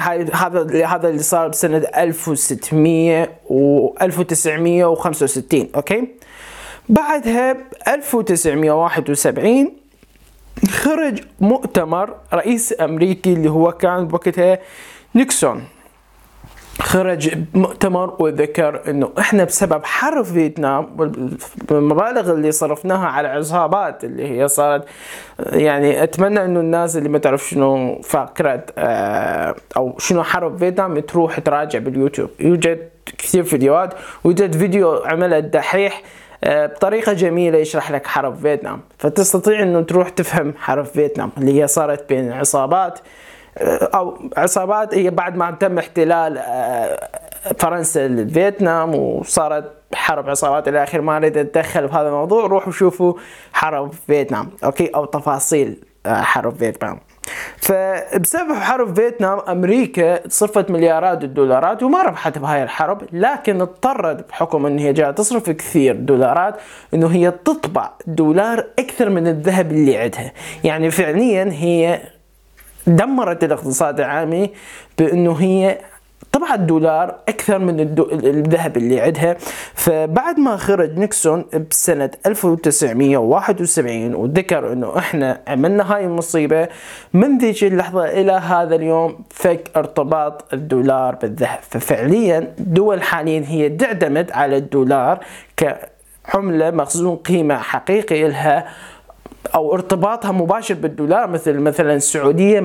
هذا 0.00 0.86
هذا 0.86 1.08
اللي 1.08 1.22
صار 1.22 1.48
بسنة 1.48 1.86
1600 1.96 3.28
و 3.50 3.94
1965 4.02 5.68
أوكي؟ 5.76 6.08
بعدها 6.88 7.52
ب 7.52 7.58
1971 7.88 9.72
خرج 10.70 11.22
مؤتمر 11.40 12.14
رئيس 12.34 12.80
أمريكي 12.80 13.32
اللي 13.32 13.50
هو 13.50 13.72
كان 13.72 14.08
بوقتها 14.08 14.58
نيكسون. 15.14 15.64
خرج 16.80 17.38
مؤتمر 17.54 18.16
وذكر 18.18 18.90
إنه 18.90 19.10
إحنا 19.18 19.44
بسبب 19.44 19.84
حرب 19.84 20.24
فيتنام 20.24 20.96
والمبالغ 21.70 22.32
اللي 22.32 22.52
صرفناها 22.52 23.06
على 23.06 23.28
عصابات 23.28 24.04
اللي 24.04 24.30
هي 24.30 24.48
صارت 24.48 24.84
يعني 25.38 26.02
أتمنى 26.02 26.44
إنه 26.44 26.60
الناس 26.60 26.96
اللي 26.96 27.08
ما 27.08 27.18
تعرف 27.18 27.48
شنو 27.48 28.00
فكرة 28.02 28.66
آه، 28.78 29.54
أو 29.76 29.98
شنو 29.98 30.22
حرب 30.22 30.58
فيتنام 30.58 30.98
تروح 30.98 31.40
تراجع 31.40 31.78
باليوتيوب. 31.78 32.30
يوجد 32.40 32.88
كثير 33.18 33.42
فيديوهات 33.42 33.94
ويوجد 34.24 34.56
فيديو 34.56 34.94
عمله 35.04 35.38
الدحيح 35.38 36.02
بطريقة 36.46 37.12
جميلة 37.12 37.58
يشرح 37.58 37.90
لك 37.90 38.06
حرب 38.06 38.36
فيتنام. 38.36 38.80
فتستطيع 38.98 39.62
إنه 39.62 39.82
تروح 39.82 40.08
تفهم 40.08 40.54
حرب 40.58 40.84
فيتنام 40.84 41.30
اللي 41.38 41.62
هي 41.62 41.66
صارت 41.66 42.08
بين 42.08 42.32
عصابات 42.32 42.98
أو 43.58 44.18
عصابات 44.36 44.94
هي 44.94 45.10
بعد 45.10 45.36
ما 45.36 45.50
تم 45.50 45.78
احتلال 45.78 46.38
آه، 46.38 47.08
فرنسا 47.58 48.08
لفيتنام 48.08 48.94
وصارت 48.94 49.72
حرب 49.94 50.30
عصابات 50.30 50.68
إلى 50.68 50.82
اخره 50.82 51.00
ما 51.00 51.16
اريد 51.16 51.36
اتدخل 51.36 51.86
بهذا 51.86 52.08
الموضوع 52.08 52.46
روحوا 52.46 52.72
شوفوا 52.72 53.14
حرب 53.52 53.92
فيتنام 54.06 54.50
okay؟ 54.64 54.86
أو 54.86 55.04
تفاصيل 55.04 55.84
آه، 56.06 56.20
حرب 56.22 56.54
فيتنام. 56.56 57.00
فبسبب 57.56 58.52
حرب 58.52 58.94
فيتنام 58.94 59.38
أمريكا 59.38 60.28
صرفت 60.28 60.70
مليارات 60.70 61.24
الدولارات 61.24 61.82
وما 61.82 62.02
ربحت 62.02 62.38
بهاي 62.38 62.62
الحرب 62.62 63.02
لكن 63.12 63.60
اضطرت 63.60 64.28
بحكم 64.28 64.66
إن 64.66 64.78
هي 64.78 64.92
جاية 64.92 65.10
تصرف 65.10 65.50
كثير 65.50 65.96
دولارات 65.96 66.54
إنه 66.94 67.06
هي 67.06 67.30
تطبع 67.30 67.90
دولار 68.06 68.66
أكثر 68.78 69.10
من 69.10 69.26
الذهب 69.26 69.72
اللي 69.72 69.96
عندها. 69.96 70.32
يعني 70.64 70.90
فعليا 70.90 71.52
هي 71.52 72.00
دمرت 72.86 73.44
الاقتصاد 73.44 74.00
العالمي 74.00 74.50
بإنه 74.98 75.32
هي 75.32 75.78
طبعا 76.32 76.54
الدولار 76.54 77.14
أكثر 77.28 77.58
من. 77.58 77.80
الذهب 78.24 78.76
اللي 78.76 79.00
عندها 79.00 79.36
فبعد 79.74 80.38
ما 80.38 80.56
خرج 80.56 80.98
نيكسون 80.98 81.44
بسنة 81.70 82.10
1971 82.26 84.14
وذكر 84.14 84.72
إنه 84.72 84.98
إحنا 84.98 85.40
عملنا 85.48 85.94
هاي 85.94 86.04
المصيبة 86.04 86.68
من 87.12 87.38
ذيك 87.38 87.64
اللحظة 87.64 88.04
إلى 88.04 88.32
هذا 88.32 88.74
اليوم 88.74 89.18
فك 89.30 89.70
ارتباط 89.76 90.44
الدولار 90.52 91.14
بالذهب 91.14 91.58
ففعليا 91.70 92.54
دول 92.58 93.02
حاليا 93.02 93.44
هي 93.46 93.68
تعتمد 93.68 94.30
على 94.32 94.56
الدولار 94.56 95.18
كعمله 95.56 96.70
مخزون 96.70 97.16
قيمة 97.16 97.56
حقيقي 97.58 98.28
لها 98.28 98.66
أو 99.54 99.74
ارتباطها 99.74 100.32
مباشر 100.32 100.74
بالدولار 100.74 101.26
مثل 101.30 101.58
مثلا 101.58 101.94
السعودية 101.94 102.60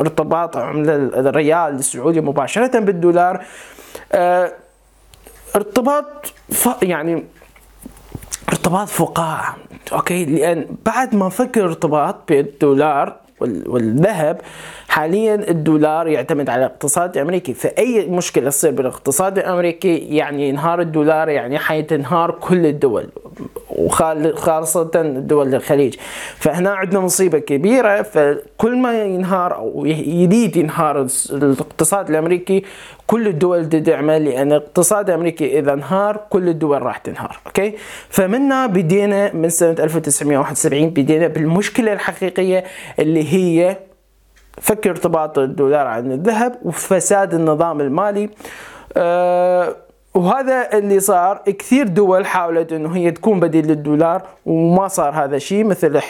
ارتباط 0.00 0.56
عملة 0.56 0.94
الريال 0.94 1.74
السعودي 1.74 2.20
مباشرة 2.20 2.78
بالدولار. 2.78 3.44
آه 4.12 4.52
ارتباط 5.56 6.32
يعني 6.82 7.24
ارتباط 8.48 8.88
فقاعة. 8.88 9.56
أوكي؟ 9.92 10.24
لأن 10.24 10.66
بعد 10.86 11.14
ما 11.14 11.28
فك 11.28 11.58
الارتباط 11.58 12.16
بالدولار 12.28 13.16
والذهب 13.40 14.40
حاليا 14.88 15.34
الدولار 15.34 16.06
يعتمد 16.08 16.50
على 16.50 16.66
الاقتصاد 16.66 17.16
الأمريكي. 17.16 17.54
فأي 17.54 18.06
مشكلة 18.06 18.50
تصير 18.50 18.70
بالاقتصاد 18.70 19.38
الأمريكي 19.38 19.96
يعني 19.96 20.48
ينهار 20.48 20.80
الدولار 20.80 21.28
يعني 21.28 21.58
حيتنهار 21.58 22.30
كل 22.30 22.66
الدول. 22.66 23.08
وخاصة 23.82 25.02
دول 25.16 25.54
الخليج. 25.54 25.94
فهنا 26.38 26.70
عندنا 26.70 27.00
مصيبة 27.00 27.38
كبيرة 27.38 28.02
فكل 28.02 28.76
ما 28.78 29.02
ينهار 29.04 29.56
أو 29.56 29.86
يريد 29.86 30.56
ينهار 30.56 31.06
الاقتصاد 31.30 32.10
الأمريكي 32.10 32.62
كل 33.06 33.28
الدول 33.28 33.68
تدعمه 33.68 34.18
لأن 34.18 34.52
الاقتصاد 34.52 35.08
الأمريكي 35.10 35.58
إذا 35.58 35.72
انهار 35.72 36.20
كل 36.30 36.48
الدول 36.48 36.82
راح 36.82 36.98
تنهار 36.98 37.40
أوكي؟ 37.46 37.74
فمنا 38.08 38.66
بدينا 38.66 39.34
من 39.34 39.48
سنة 39.48 39.76
1971 39.78 40.90
بدينا 40.90 41.26
بالمشكلة 41.26 41.92
الحقيقية 41.92 42.64
اللي 42.98 43.32
هي 43.32 43.76
فك 44.60 44.86
ارتباط 44.86 45.38
الدولار 45.38 45.86
عن 45.86 46.12
الذهب 46.12 46.58
وفساد 46.62 47.34
النظام 47.34 47.80
المالي. 47.80 48.30
أه 48.96 49.76
وهذا 50.14 50.78
اللي 50.78 51.00
صار 51.00 51.42
كثير 51.58 51.88
دول 51.88 52.26
حاولت 52.26 52.72
إنه 52.72 52.96
هي 52.96 53.10
تكون 53.10 53.40
بديل 53.40 53.66
للدولار 53.66 54.22
وما 54.46 54.88
صار 54.88 55.14
هذا 55.14 55.36
الشيء 55.36 55.64
مثل 55.64 56.00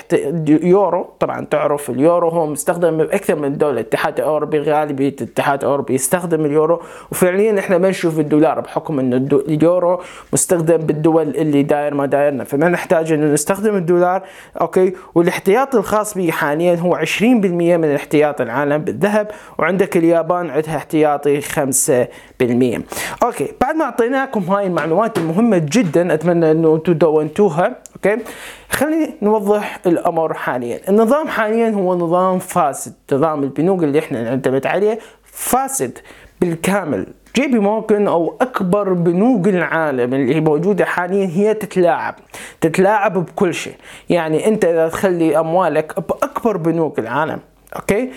يورو 0.48 1.10
طبعا 1.20 1.46
تعرف 1.50 1.90
اليورو 1.90 2.28
هو 2.28 2.46
مستخدم 2.46 2.98
بأكثر 2.98 3.36
من 3.36 3.58
دولة 3.58 3.72
الاتحاد 3.80 4.18
الأوروبي 4.18 4.60
غالبيه 4.60 5.14
الاتحاد 5.20 5.62
الأوروبي 5.62 5.94
يستخدم 5.94 6.44
اليورو. 6.44 6.82
وفعليا 7.12 7.58
إحنا 7.58 7.78
ما 7.78 7.88
نشوف 7.88 8.18
الدولار 8.18 8.60
بحكم 8.60 8.98
إنه 8.98 9.16
اليورو 9.48 10.00
مستخدم 10.32 10.76
بالدول 10.76 11.28
اللي 11.28 11.62
داير 11.62 11.94
ما 11.94 12.06
دايرنا. 12.06 12.44
فما 12.44 12.68
نحتاج 12.68 13.12
إنه 13.12 13.26
نستخدم 13.26 13.76
الدولار. 13.76 14.22
okay؟ 14.60 14.92
والاحتياط 15.14 15.74
الخاص 15.74 16.14
به 16.14 16.30
حاليا 16.30 16.74
هو 16.74 16.96
20% 16.96 17.22
من 17.22 17.94
احتياط 17.94 18.40
العالم 18.40 18.78
بالذهب 18.78 19.30
وعندك 19.58 19.96
اليابان 19.96 20.50
عندها 20.50 20.76
احتياطي 20.76 21.40
5% 21.40 22.82
okay؟ 23.22 23.52
بعد 23.60 23.76
ما 23.76 23.91
أعطيناكم 23.92 24.40
هاي 24.40 24.66
المعلومات 24.66 25.18
المهمة 25.18 25.58
جدا 25.72 26.14
أتمنى 26.14 26.50
إنه 26.50 26.74
أنتم 26.74 26.92
دونتوها 26.92 27.76
okay؟ 27.96 28.22
خليني 28.70 29.14
نوضح 29.22 29.78
الأمر 29.86 30.34
حاليا. 30.34 30.80
النظام 30.88 31.28
حاليا 31.28 31.70
هو 31.70 31.94
نظام 31.94 32.38
فاسد 32.38 32.94
نظام 33.12 33.42
البنوك 33.42 33.82
اللي 33.82 33.98
إحنا 33.98 34.22
نعتمد 34.22 34.66
عليه 34.66 34.98
فاسد 35.24 35.98
بالكامل. 36.40 37.06
JP 37.36 37.58
Morgan 37.58 38.08
أو 38.08 38.36
أكبر 38.40 38.92
بنوك 38.92 39.48
العالم 39.48 40.14
اللي 40.14 40.40
موجودة 40.40 40.84
حاليا 40.84 41.26
هي 41.26 41.54
تتلاعب 41.54 42.14
تتلاعب 42.60 43.18
بكل 43.18 43.54
شيء. 43.54 43.74
يعني 44.10 44.48
أنت 44.48 44.64
إذا 44.64 44.88
تخلي 44.88 45.38
أموالك 45.38 46.00
بأكبر 46.00 46.56
بنوك 46.56 46.98
العالم 46.98 47.38
okay؟ 47.76 48.10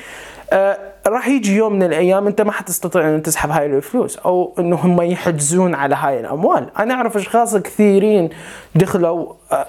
راح 1.08 1.28
يجي 1.28 1.56
يوم 1.56 1.74
من 1.74 1.84
الأيام 1.84 2.28
أنت 2.28 2.42
ما 2.42 2.52
حتستطيع 2.52 3.10
أن 3.10 3.24
تسحب 3.24 3.50
هاي 3.50 3.66
الفلوس 3.66 4.18
أو 4.18 4.54
انه 4.60 4.76
هم 4.76 5.02
يحجزون 5.02 5.76
على 5.76 5.96
هاي 5.96 6.20
الأموال. 6.20 6.70
أنا 6.80 6.94
أعرف 6.94 7.18
أشخاص 7.18 7.56
كثيرين 7.56 8.30
دخلوا 8.76 9.34
آه 9.52 9.66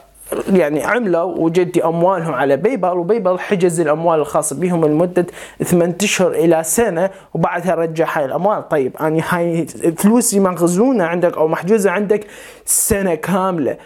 يعني 0.52 0.84
عملوا 0.84 1.22
وجدي 1.22 1.84
أموالهم 1.84 2.34
على 2.34 2.56
PayPal 2.56 2.98
و 2.98 3.04
PayPal 3.04 3.40
حجز 3.40 3.80
الأموال 3.80 4.20
الخاصه 4.20 4.56
بهم 4.56 4.84
لمدة 4.84 5.26
8 5.64 5.96
أشهر 6.02 6.30
إلى 6.30 6.62
سنة 6.64 7.10
وبعدها 7.34 7.74
رجع 7.74 8.18
هاي 8.18 8.24
الأموال. 8.24 8.68
طيب 8.68 8.96
أنا 8.96 9.22
هاي 9.28 9.66
فلوسي 9.96 10.40
مخزونه 10.40 11.04
عندك 11.04 11.36
أو 11.36 11.48
محجوزة 11.48 11.90
عندك 11.90 12.26
سنة 12.64 13.14
كاملة. 13.14 13.76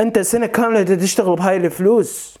أنت 0.00 0.18
سنة 0.18 0.46
كاملة 0.46 0.82
تشتغل 0.82 1.36
بهاي 1.36 1.56
الفلوس. 1.56 2.38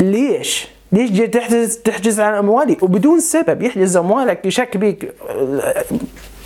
ليش؟ 0.00 0.68
ليش 0.92 1.10
جاي 1.10 1.26
تحجز 1.26 1.76
تحجز 1.76 2.20
على 2.20 2.38
اموالي 2.38 2.76
وبدون 2.82 3.20
سبب 3.20 3.62
يحجز 3.62 3.96
أموالك 3.96 4.46
يشك 4.46 4.76
بيك 4.76 5.14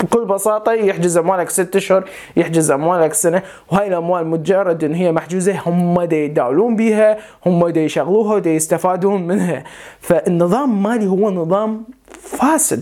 بكل 0.03 0.25
بساطة 0.25 0.71
يحجز 0.71 1.17
أموالك 1.17 1.49
ست 1.49 1.75
أشهر 1.75 2.09
يحجز 2.37 2.71
أموالك 2.71 3.13
سنة. 3.13 3.41
وهاي 3.71 3.87
الأموال 3.87 4.27
مجرد 4.27 4.83
إن 4.83 4.93
هي 4.93 5.11
محجوزة 5.11 5.59
هم 5.65 6.03
دا 6.03 6.17
يداولون 6.17 6.75
بيها 6.75 7.17
هم 7.45 7.67
دا 7.67 7.81
يشغلوها 7.81 8.39
دا 8.39 8.49
يستفادون 8.49 9.27
منها. 9.27 9.63
فالنظام 10.01 10.71
المالي 10.71 11.07
هو 11.07 11.31
نظام 11.31 11.83
فاسد. 12.21 12.81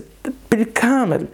بالكامل 0.50 1.26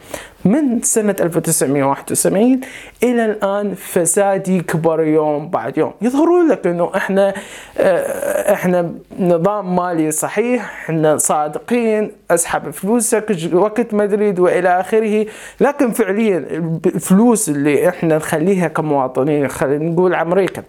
من 0.45 0.83
سنة 0.83 1.17
1971 1.21 2.61
إلى 3.03 3.25
الآن 3.25 3.75
فساد 3.75 4.49
يكبر 4.49 5.03
يوم 5.03 5.49
بعد 5.49 5.79
يوم. 5.79 5.93
يظهرون 6.03 6.49
لك 6.49 6.67
أنه 6.67 6.91
إحنا 6.97 7.35
آه، 7.79 8.53
إحنا 8.53 8.95
نظام 9.19 9.77
مالي 9.77 10.11
صحيح 10.11 10.63
إحنا 10.85 11.17
صادقين 11.17 12.11
أسحب 12.31 12.71
فلوسك 12.71 13.37
وقت 13.53 13.95
ما 13.95 14.07
تريد 14.07 14.39
وإلى 14.39 14.81
آخره. 14.81 15.27
لكن 15.61 15.91
فعليا 15.91 16.39
الفلوس 16.87 17.49
اللي 17.49 17.89
إحنا 17.89 18.17
نخليها 18.17 18.69
كمواطنين 18.69 19.49
خلينا 19.49 19.85
نقول 19.85 20.15
أمريكا 20.15 20.63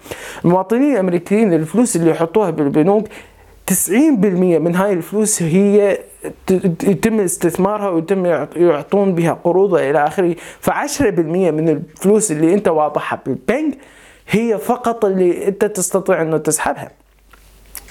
المواطنين 0.45 0.93
الأمريكيين 0.93 1.53
الفلوس 1.53 1.95
اللي 1.95 2.11
يحطوها 2.11 2.49
بالبنوك 2.49 3.07
90% 3.71 3.71
من 3.91 4.75
هاي 4.75 4.93
الفلوس 4.93 5.41
هي 5.41 5.99
يتم 6.83 7.19
استثمارها 7.19 7.89
ويتم 7.89 8.25
يعطون 8.55 9.15
بها 9.15 9.39
قروض 9.43 9.75
إلى 9.75 10.07
آخره. 10.07 10.35
ف10% 10.65 11.01
من 11.19 11.69
الفلوس 11.69 12.31
اللي 12.31 12.53
أنت 12.53 12.67
واضحها 12.67 13.19
بالبنك 13.25 13.77
هي 14.29 14.57
فقط 14.57 15.05
اللي 15.05 15.47
أنت 15.47 15.65
تستطيع 15.65 16.21
انه 16.21 16.37
تسحبها. 16.37 16.91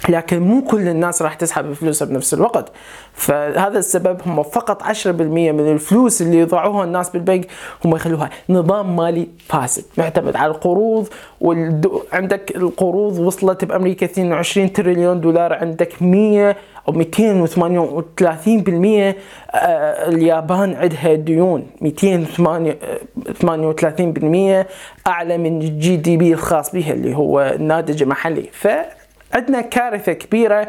لكن 0.09 0.43
مو 0.43 0.63
كل 0.63 0.89
الناس 0.89 1.23
راح 1.23 1.35
تسحب 1.35 1.73
فلوسها 1.73 2.07
بنفس 2.07 2.35
الوقت. 2.35 2.73
فهذا 3.15 3.79
السبب 3.79 4.21
هم 4.27 4.43
فقط 4.43 4.83
10% 4.83 5.07
من 5.07 5.73
الفلوس 5.73 6.23
اللي 6.23 6.39
يضعوها 6.39 6.85
الناس 6.85 7.11
بالبنك 7.11 7.47
هم 7.85 7.97
يخلوها 7.97 8.31
نظام 8.49 8.97
مالي 8.97 9.29
فاسد 9.49 9.85
معتمد 9.99 10.37
على 10.37 10.51
القروض 10.51 11.09
وعندك 11.41 12.53
القروض 12.57 13.19
وصلت 13.19 13.65
بأمريكا 13.65 14.07
22 14.07 14.73
تريليون 14.73 15.21
دولار 15.21 15.53
عندك 15.53 16.03
100 16.03 16.57
أو 16.89 16.93
238 16.93 18.61
بالمية 18.63 19.17
آه، 19.55 20.09
اليابان 20.09 20.75
عندها 20.75 21.15
ديون 21.15 21.67
238 21.81 24.13
بالمية 24.13 24.67
أعلى 25.07 25.39
من 25.39 25.63
ال 25.63 25.97
GDP 25.97 26.33
الخاص 26.33 26.73
بها 26.73 26.93
اللي 26.93 27.17
هو 27.17 27.41
الناتج 27.41 28.03
المحلي. 28.03 28.49
ف 28.53 28.69
عندنا 29.35 29.61
كارثة 29.61 30.13
كبيرة 30.13 30.69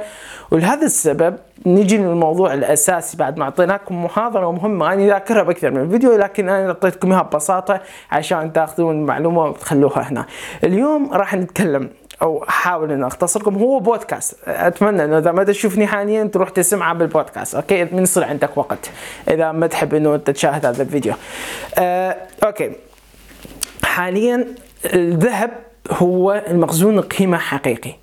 ولهذا 0.52 0.86
السبب 0.86 1.38
نجي 1.65 1.97
للموضوع 1.97 2.54
الأساسي 2.54 3.17
بعد 3.17 3.38
ما 3.38 3.43
أعطيناكم 3.43 4.06
محاضرة 4.06 4.52
مهمة. 4.52 4.93
أنا 4.93 5.08
ذاكرها 5.08 5.43
بأكثر 5.43 5.71
من 5.71 5.89
فيديو 5.89 6.15
لكن 6.15 6.49
أنا 6.49 6.67
أعطيتكم 6.67 7.12
إياها 7.12 7.23
ببساطة 7.23 7.82
عشان 8.12 8.54
تأخذون 8.54 8.95
المعلومة 8.95 9.43
وتخلوها 9.43 10.10
هنا. 10.10 10.26
اليوم 10.63 11.13
راح 11.13 11.34
نتكلم 11.34 11.89
أو 12.21 12.43
أحاول 12.43 12.91
إن 12.91 13.04
أختصركم 13.04 13.56
هو 13.56 13.80
بودكاست. 13.80 14.38
أتمنى 14.47 15.06
إنه 15.06 15.17
إذا 15.17 15.32
ما 15.32 15.43
تشوفني 15.43 15.88
حاليا 15.88 16.23
تروح 16.23 16.49
تسمعه 16.49 16.93
بال 16.93 17.07
podcast 17.07 17.56
okay؟ 17.56 17.86
من 17.86 18.04
يصير 18.04 18.23
عندك 18.23 18.58
وقت 18.58 18.91
إذا 19.30 19.52
ما 19.52 19.67
تحب 19.67 19.93
إنه 19.93 20.15
انت 20.15 20.30
تشاهد 20.30 20.65
هذا 20.65 20.84
الفيديو. 20.84 21.13
آه، 21.78 22.17
okay. 22.43 22.71
حاليا 23.84 24.47
الذهب 24.93 25.52
هو 25.91 26.43
المخزون 26.47 26.97
القيمة 26.97 27.38
حقيقي. 27.38 28.03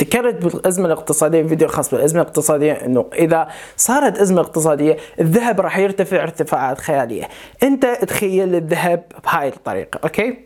ذكرت 0.00 0.34
بالأزمة 0.34 0.86
الاقتصادية 0.86 1.42
فيديو 1.42 1.68
خاص 1.68 1.90
بالأزمة 1.90 2.22
الاقتصادية 2.22 2.72
إنه 2.72 3.06
إذا 3.14 3.48
صارت 3.76 4.18
أزمة 4.18 4.40
اقتصادية 4.40 4.96
الذهب 5.20 5.60
راح 5.60 5.78
يرتفع 5.78 6.22
ارتفاعات 6.22 6.80
خيالية. 6.80 7.28
أنت 7.62 7.86
تخيل 7.86 8.54
الذهب 8.54 9.02
بهاي 9.24 9.48
الطريقة 9.48 10.00
okay؟ 10.04 10.38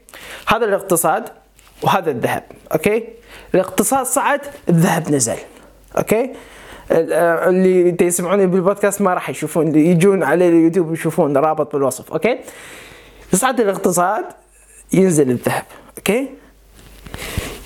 هذا 0.47 0.65
الاقتصاد 0.65 1.25
وهذا 1.83 2.11
الذهب 2.11 2.43
okay؟ 2.73 3.05
الاقتصاد 3.55 4.07
صعد 4.07 4.41
الذهب 4.69 5.11
نزل 5.11 5.37
أوكي؟ 5.99 6.31
آه، 6.93 7.49
اللي 7.49 7.97
يسمعوني 8.01 8.47
بالبودكاست 8.47 9.03
ما 9.03 9.15
راح 9.15 9.31
يشوفون 9.31 9.69
اللي 9.69 9.87
يجون 9.87 10.23
على 10.23 10.49
اليوتيوب 10.49 10.93
يشوفون 10.93 11.37
رابط 11.37 11.73
بالوصف 11.73 12.13
okay؟ 12.13 12.39
يصعد 13.33 13.61
الاقتصاد 13.61 14.25
ينزل 14.93 15.31
الذهب 15.31 15.65
أوكي؟ 15.99 16.29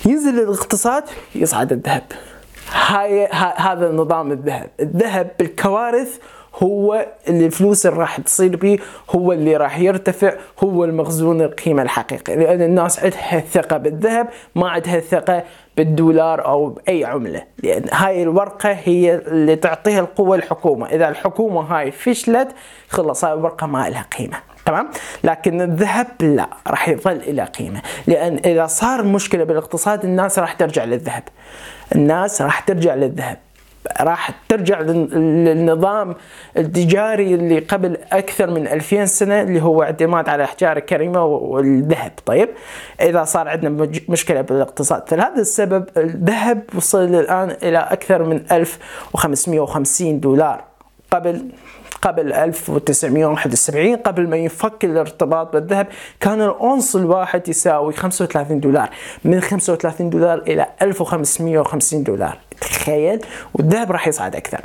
ينزل 0.05 0.39
الاقتصاد 0.39 1.03
يصعد 1.35 1.71
الذهب. 1.71 2.03
هاي 2.71 3.27
هذا 3.57 3.91
نظام 3.91 4.31
الذهب. 4.31 4.69
الذهب 4.79 5.31
بالكوارث 5.39 6.19
هو 6.55 7.07
اللي 7.27 7.45
الفلوس 7.45 7.85
اللي 7.85 7.99
راح 7.99 8.19
تصير 8.21 8.55
به 8.55 8.79
هو 9.09 9.31
اللي 9.31 9.57
راح 9.57 9.79
يرتفع 9.79 10.33
هو 10.63 10.85
المخزون 10.85 11.41
القيمة 11.41 11.81
الحقيقي 11.81 12.35
لأن 12.35 12.61
الناس 12.61 12.99
عندها 12.99 13.39
ثقة 13.39 13.77
بالذهب 13.77 14.27
ما 14.55 14.69
عندها 14.69 14.99
ثقة 14.99 15.43
بالدولار 15.77 16.45
أو 16.45 16.69
بأي 16.69 17.05
عملة. 17.05 17.43
لأن 17.63 17.83
هاي 17.91 18.23
الورقة 18.23 18.71
هي 18.71 19.15
اللي 19.15 19.55
تعطيها 19.55 19.99
القوة 19.99 20.35
الحكومة. 20.35 20.87
إذا 20.87 21.09
الحكومة 21.09 21.61
هاي 21.61 21.91
فشلت 21.91 22.47
خلص 22.89 23.25
هاي 23.25 23.33
الورقة 23.33 23.67
ما 23.67 23.89
لها 23.89 24.05
قيمة. 24.17 24.37
تمام؟ 24.65 24.89
لكن 25.23 25.61
الذهب 25.61 26.07
لا 26.21 26.49
راح 26.67 26.89
يظل 26.89 27.35
له 27.35 27.43
قيمة. 27.43 27.81
لأن 28.07 28.39
إذا 28.45 28.67
صار 28.67 29.03
مشكله 29.03 29.43
بالاقتصاد 29.43 30.05
الناس 30.05 30.39
راح 30.39 30.53
ترجع 30.53 30.83
للذهب. 30.83 31.23
الناس 31.95 32.41
راح 32.41 32.59
ترجع 32.59 32.95
للذهب. 32.95 33.37
راح 34.01 34.31
ترجع 34.49 34.81
للنظام 34.81 36.15
التجاري 36.57 37.35
اللي 37.35 37.59
قبل 37.59 37.97
أكثر 38.11 38.49
من 38.49 38.67
2000 38.67 39.05
سنة 39.05 39.41
اللي 39.41 39.61
هو 39.61 39.83
اعتماد 39.83 40.29
على 40.29 40.43
الأحجار 40.43 40.77
الكريمة 40.77 41.25
والذهب. 41.25 42.11
طيب؟ 42.25 42.49
إذا 43.01 43.23
صار 43.23 43.47
عندنا 43.47 43.89
مشكلة 44.09 44.41
بالاقتصاد. 44.41 45.09
فلهذا 45.09 45.41
السبب 45.41 45.85
الذهب 45.97 46.63
وصل 46.75 47.15
الآن 47.15 47.55
إلى 47.63 47.77
أكثر 47.77 48.23
من 48.23 48.43
1550 48.51 50.19
دولار 50.19 50.63
قبل 51.11 51.51
قبل 52.01 52.33
1971 52.33 53.95
قبل 53.95 54.29
ما 54.29 54.37
ينفك 54.37 54.85
الارتباط 54.85 55.53
بالذهب 55.53 55.87
كان 56.19 56.41
الأونص 56.41 56.95
الواحد 56.95 57.49
يساوي 57.49 57.93
35 57.93 58.59
دولار. 58.59 58.89
من 59.25 59.41
35 59.41 60.09
دولار 60.09 60.37
إلى 60.37 60.67
1550 60.81 62.03
دولار. 62.03 62.37
تخيل؟ 62.61 63.21
والذهب 63.53 63.91
راح 63.91 64.07
يصعد 64.07 64.35
أكثر. 64.35 64.61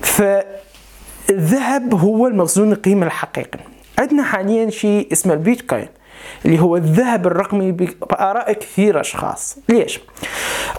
فالذهب 0.00 1.94
هو 1.94 2.26
المخزون 2.26 2.72
القيمة 2.72 3.06
الحقيقي. 3.06 3.58
عندنا 3.98 4.22
حاليا 4.22 4.70
شيء 4.70 5.12
اسمه 5.12 5.34
البيتكوين 5.34 5.88
اللي 6.44 6.60
هو 6.60 6.76
الذهب 6.76 7.26
الرقمي 7.26 7.72
بآراء 7.72 8.52
كثير 8.52 9.00
أشخاص. 9.00 9.56
ليش؟ 9.68 10.00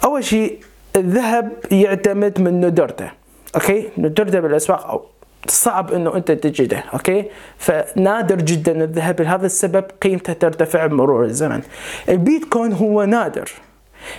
أول 0.03 0.23
شيء 0.23 0.59
الذهب 0.95 1.51
يعتمد 1.71 2.41
من 2.41 2.65
ندرته 2.65 3.11
okay؟ 3.55 3.89
ندرته 3.97 4.39
بالأسواق 4.39 4.87
أو 4.87 5.05
صعب 5.47 5.91
إنه 5.93 6.15
أنت 6.15 6.31
تجده 6.31 6.83
okay؟ 6.93 7.25
فنادر 7.57 8.35
جدا 8.35 8.83
الذهب 8.83 9.21
لهذا 9.21 9.45
السبب 9.45 9.85
قيمته 10.01 10.33
ترتفع 10.33 10.85
بمرور 10.85 11.23
الزمن. 11.23 11.61
البيتكوين 12.09 12.73
هو 12.73 13.03
نادر 13.03 13.51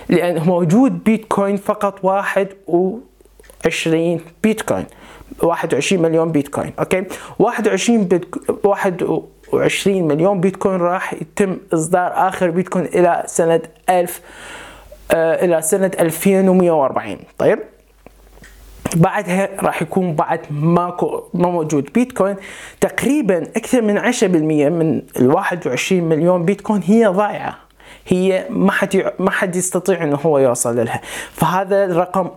لأن 0.09 0.41
موجود 0.41 1.03
بيتكوين 1.03 1.57
فقط 1.57 1.99
واحد 2.05 2.47
وعشرين 2.67 4.21
بيتكوين 4.43 4.85
21 5.43 6.01
مليون 6.01 6.31
بيتكوين 6.31 6.73
okay؟ 6.79 7.03
21 7.39 8.03
بيت 8.03 8.25
21 8.63 10.07
مليون 10.07 10.41
بيتكوين 10.41 10.75
راح 10.75 11.13
يتم 11.13 11.57
إصدار 11.73 12.11
آخر 12.15 12.49
بيتكوين 12.49 12.85
إلى 12.85 13.23
سنة 13.25 13.61
1000 13.89 14.21
آه 15.11 15.45
إلى 15.45 15.61
سنة 15.61 15.91
2140 15.99 17.17
طيب؟ 17.37 17.59
بعدها 18.95 19.49
راح 19.61 19.81
يكون 19.81 20.13
بعد 20.13 20.39
ماكو 20.51 21.23
ما 21.33 21.49
موجود. 21.49 21.89
بيتكوين 21.93 22.35
تقريبا 22.81 23.43
أكثر 23.43 23.81
من 23.81 24.13
10% 24.13 24.23
من 24.23 25.01
ال 25.19 25.31
21 25.31 26.03
مليون 26.03 26.45
بيتكوين 26.45 26.81
هي 26.83 27.05
ضايعة. 27.05 27.57
هي 28.07 28.45
ما 28.49 28.71
حد 28.71 29.13
ما 29.19 29.31
حد 29.31 29.55
يستطيع 29.55 30.03
إنه 30.03 30.15
هو 30.15 30.39
يوصل 30.39 30.85
لها. 30.85 31.01
فهذا 31.31 31.85
الرقم 31.85 32.29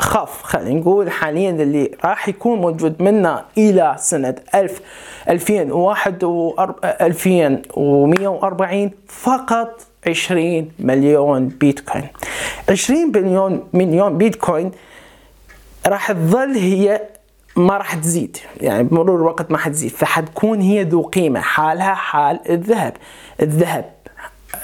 خف 0.00 0.42
خلينا 0.42 0.80
نقول 0.80 1.10
حاليا 1.10 1.50
اللي 1.50 1.90
راح 2.04 2.28
يكون 2.28 2.60
موجود 2.60 3.02
منا 3.02 3.44
إلى 3.58 3.94
سنة 3.98 4.34
1000 4.54 4.80
2001 5.28 6.24
و 6.24 6.54
2140 6.84 8.90
فقط 9.08 9.80
20 10.06 10.70
مليون 10.78 11.48
بيتكوين. 11.48 12.06
20 12.68 13.12
مليون 13.14 13.68
مليون 13.72 14.18
بيتكوين 14.18 14.70
راح 15.86 16.12
تظل 16.12 16.54
هي 16.54 17.00
ما 17.56 17.76
راح 17.76 17.94
تزيد. 17.94 18.36
يعني 18.60 18.82
بمرور 18.82 19.16
الوقت 19.16 19.50
ما 19.50 19.58
حتزيد. 19.58 19.90
فحتكون 19.90 20.60
هي 20.60 20.82
ذو 20.82 21.02
قيمة. 21.02 21.40
حالها 21.40 21.94
حال 21.94 22.40
الذهب. 22.50 22.96
الذهب 23.42 23.92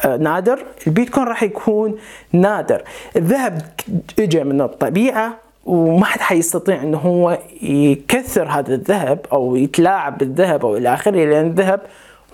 آه، 0.05 0.17
نادر. 0.17 0.65
البيتكوين 0.87 1.27
راح 1.27 1.43
يكون 1.43 1.99
نادر. 2.33 2.83
الذهب 3.17 3.63
اجى 4.19 4.45
من 4.45 4.61
الطبيعة 4.61 5.35
وما 5.67 6.05
حد 6.05 6.21
حيستطيع 6.21 6.83
إنه 6.83 6.99
هو 6.99 7.39
يكثر 7.63 8.49
هذا 8.49 8.75
الذهب 8.75 9.27
أو 9.33 9.57
يتلاعب 9.57 10.19
بالذهب 10.19 10.67
أو 10.67 10.77
إلى 10.77 10.95
آخره 10.95 11.25
لأن 11.25 11.47
الذهب 11.47 11.81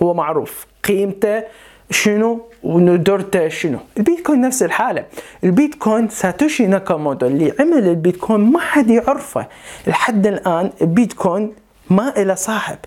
هو 0.02 0.14
معروف. 0.14 0.66
قيمته 0.84 1.42
شنو 1.90 2.40
وندرته 2.62 3.48
شنو؟ 3.48 3.78
البيتكوين 3.96 4.40
نفس 4.40 4.62
الحالة. 4.62 5.04
البيتكوين 5.44 6.08
ساتوشي 6.08 6.66
ناكاموتو 6.66 7.26
اللي 7.26 7.52
عمل 7.60 7.88
البيتكوين 7.88 8.40
ما 8.40 8.60
حد 8.60 8.90
يعرفه. 8.90 9.46
لحد 9.86 10.26
الآن 10.26 10.70
البيتكوين 10.82 11.52
ما 11.90 12.16
إلى 12.16 12.36
صاحب. 12.36 12.78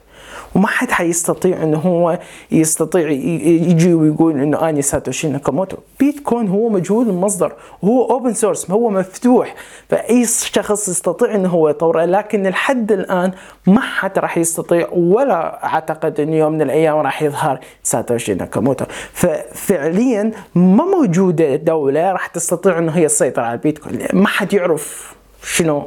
وما 0.58 0.68
حد 0.68 0.92
حيستطيع 0.92 1.64
انه 1.64 1.78
هو 1.78 2.20
يستطيع 2.52 3.10
يجي 3.10 3.94
ويقول 3.94 4.42
إنه 4.42 4.70
آني 4.70 4.82
ساتوشي 4.82 5.28
ناكاموتو. 5.28 5.78
بيتكوين 6.00 6.48
هو 6.48 6.70
مجهول 6.70 7.10
المصدر 7.10 7.54
وهو 7.82 8.10
open 8.10 8.34
source 8.34 8.72
هو 8.72 8.90
مفتوح. 8.90 9.56
فأي 9.90 10.26
شخص 10.26 10.90
يستطيع 10.90 11.36
إنه 11.36 11.50
هو 11.50 11.70
يطوره 11.70 12.06
لكن 12.06 12.44
لحد 12.44 12.92
الآن 12.92 13.32
ما 13.68 13.82
حد 13.82 14.20
راح 14.20 14.38
يستطيع 14.38 14.88
ولا 14.92 15.66
أعتقد 15.66 16.20
إنه 16.20 16.36
يوم 16.36 16.54
من 16.54 16.62
الأيام 16.62 16.98
راح 16.98 17.22
يظهر 17.22 17.60
ساتوشي 17.84 18.34
ناكاموتو. 18.34 18.86
ففعليا 19.14 20.32
ما 20.56 20.86
موجودة 20.86 21.56
دولة 21.56 22.12
راح 22.12 22.28
تستطيع 22.28 22.80
إنه 22.80 22.92
هي 22.92 23.08
تسيطر 23.08 23.42
على 23.42 23.54
البيتكوين. 23.54 24.08
ما 24.14 24.28
حد 24.28 24.54
يعرف 24.54 25.16
شنو 25.44 25.84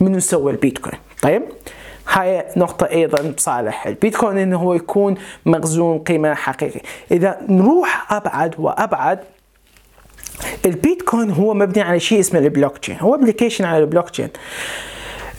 منو 0.00 0.18
سوى 0.18 0.52
البيتكوين. 0.52 0.98
طيب؟ 1.22 1.42
هاي 2.10 2.46
نقطة 2.56 2.86
أيضا 2.86 3.30
بصالح 3.30 3.86
البيتكوين 3.86 4.38
إنه 4.38 4.58
هو 4.58 4.74
يكون 4.74 5.14
مخزون 5.46 5.98
قيمة 5.98 6.34
حقيقي 6.34 6.80
إذا 7.10 7.38
نروح 7.48 8.12
أبعد 8.12 8.54
وأبعد 8.58 9.18
البيتكوين 10.66 11.30
هو 11.30 11.54
مبني 11.54 11.82
على 11.82 12.00
شيء 12.00 12.20
اسمه 12.20 12.40
البلوك 12.40 12.78
تشين 12.78 12.96
هو 13.00 13.14
application 13.14 13.64
على 13.64 13.78
البلوك 13.78 14.10
تشين 14.10 14.28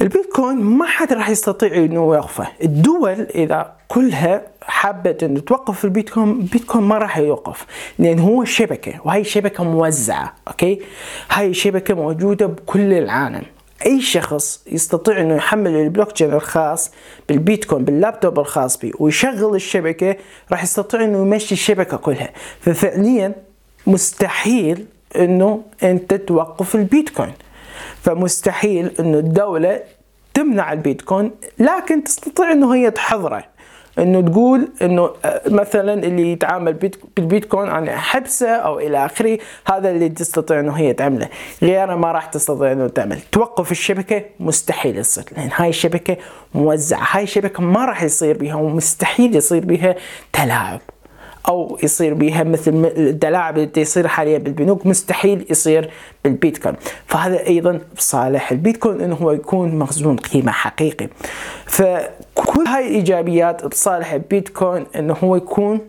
البيتكوين 0.01 0.57
ما 0.57 0.85
حد 0.85 1.13
راح 1.13 1.29
يستطيع 1.29 1.75
إنه 1.75 2.15
يوقفه. 2.15 2.47
الدول 2.63 3.27
إذا 3.35 3.73
كلها 3.87 4.41
حابة 4.61 5.17
إنه 5.23 5.39
توقف 5.39 5.85
البيتكوين 5.85 6.29
البيتكوين 6.29 6.83
ما 6.83 6.97
راح 6.97 7.17
يوقف 7.17 7.65
لأن 7.99 8.19
هو 8.19 8.43
شبكة 8.43 8.93
وهي 9.05 9.23
شبكة 9.23 9.63
موزعة 9.63 10.33
okay؟ 10.47 10.81
هاي 11.31 11.53
شبكة 11.53 11.93
موجودة 11.93 12.45
بكل 12.45 12.93
العالم. 12.93 13.43
أي 13.85 14.01
شخص 14.01 14.63
يستطيع 14.71 15.21
إنه 15.21 15.35
يحمل 15.35 15.75
البلوك 15.75 16.11
تشين 16.11 16.33
الخاص 16.33 16.91
بالبيتكوين 17.29 17.85
باللابتوب 17.85 18.39
الخاص 18.39 18.77
به 18.77 18.91
ويشغل 18.99 19.55
الشبكة 19.55 20.15
راح 20.51 20.63
يستطيع 20.63 21.03
إنه 21.03 21.17
يمشي 21.17 21.53
الشبكة 21.53 21.97
كلها. 21.97 22.29
ففعليا 22.61 23.33
مستحيل 23.87 24.85
إنه 25.15 25.61
أنت 25.83 26.13
توقف 26.13 26.75
البيتكوين. 26.75 27.33
فمستحيل 28.01 28.91
إنه 28.99 29.17
الدولة 29.17 29.83
تمنع 30.33 30.73
البيتكوين 30.73 31.31
لكن 31.59 32.03
تستطيع 32.03 32.51
إنه 32.51 32.75
هي 32.75 32.91
تحظره 32.91 33.43
إنه 33.99 34.21
تقول 34.21 34.69
إنه 34.81 35.09
آه، 35.25 35.41
مثلا 35.47 35.93
اللي 35.93 36.31
يتعامل 36.31 36.73
بالبيتكوين 37.17 37.69
عن 37.69 37.89
حبسة 37.89 38.49
أو 38.49 38.79
إلى 38.79 39.05
آخره 39.05 39.37
هذا 39.65 39.89
اللي 39.91 40.09
تستطيع 40.09 40.59
إنه 40.59 40.71
هي 40.71 40.93
تعمله. 40.93 41.29
غيره 41.61 41.95
ما 41.95 42.11
راح 42.11 42.25
تستطيع 42.25 42.71
إنه 42.71 42.87
تعمل؟ 42.87 43.19
توقف 43.31 43.71
الشبكة 43.71 44.23
مستحيل 44.39 44.97
يصير 44.97 45.23
لأن 45.37 45.49
هاي 45.55 45.69
الشبكة 45.69 46.17
موزعة. 46.55 47.07
هاي 47.11 47.23
الشبكة 47.23 47.63
ما 47.63 47.85
راح 47.85 48.03
يصير 48.03 48.37
بها 48.37 48.55
ومستحيل 48.55 49.35
يصير 49.35 49.65
بها 49.65 49.95
تلاعب. 50.33 50.79
أو 51.47 51.77
يصير 51.83 52.13
بها 52.13 52.43
مثل 52.43 52.91
التلاعب 52.97 53.57
اللي 53.57 53.71
يصير 53.77 54.07
حاليا 54.07 54.37
بالبنوك 54.37 54.85
مستحيل 54.85 55.45
يصير 55.49 55.89
بالبيتكوين. 56.23 56.75
فهذا 57.05 57.47
أيضا 57.47 57.79
بصالح 57.97 58.51
البيتكوين 58.51 59.01
إنه 59.01 59.15
هو 59.15 59.31
يكون 59.31 59.75
مخزون 59.75 60.15
قيمة 60.15 60.51
حقيقي. 60.51 61.07
فكل 61.65 62.67
هاي 62.67 62.87
الإيجابيات 62.87 63.65
بصالح 63.65 64.13
البيتكوين 64.13 64.85
إنه 64.95 65.17
هو 65.23 65.35
يكون 65.35 65.79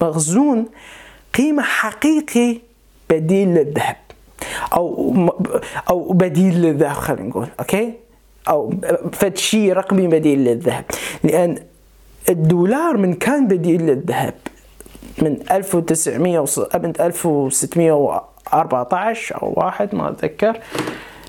مخزون 0.00 0.66
قيمة 1.34 1.62
حقيقي 1.62 2.58
بديل 3.10 3.48
للذهب. 3.48 3.96
أو 4.72 5.14
أو 5.90 6.12
بديل 6.12 6.62
للذهب 6.62 6.92
خلينا 6.92 7.28
نقول 7.28 7.46
أوكي؟ 7.60 7.92
أو 8.48 8.72
فد 9.12 9.36
شيء 9.36 9.72
رقمي 9.72 10.06
بديل 10.06 10.38
للذهب. 10.38 10.84
لأن 11.24 11.58
الدولار 12.28 12.96
من 12.96 13.14
كان 13.14 13.48
بديل 13.48 13.82
للذهب. 13.82 14.34
من 15.22 15.36
1900 15.50 16.44
من 16.74 16.92
1614 17.00 19.42
أو 19.42 19.52
واحد 19.56 19.94
ما 19.94 20.10
أتذكر. 20.10 20.60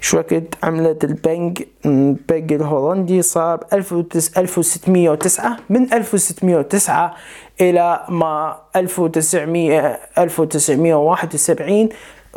شو 0.02 0.18
وقت 0.18 0.44
عملت 0.64 1.04
البنك؟ 1.04 1.68
البنك 1.86 2.52
الهولندي 2.52 3.22
صار 3.22 3.64
1609 3.74 5.58
من 5.70 5.94
1609 5.94 7.16
إلى 7.62 8.06
ما 8.10 8.58
1900 8.76 10.00
1971 10.18 11.90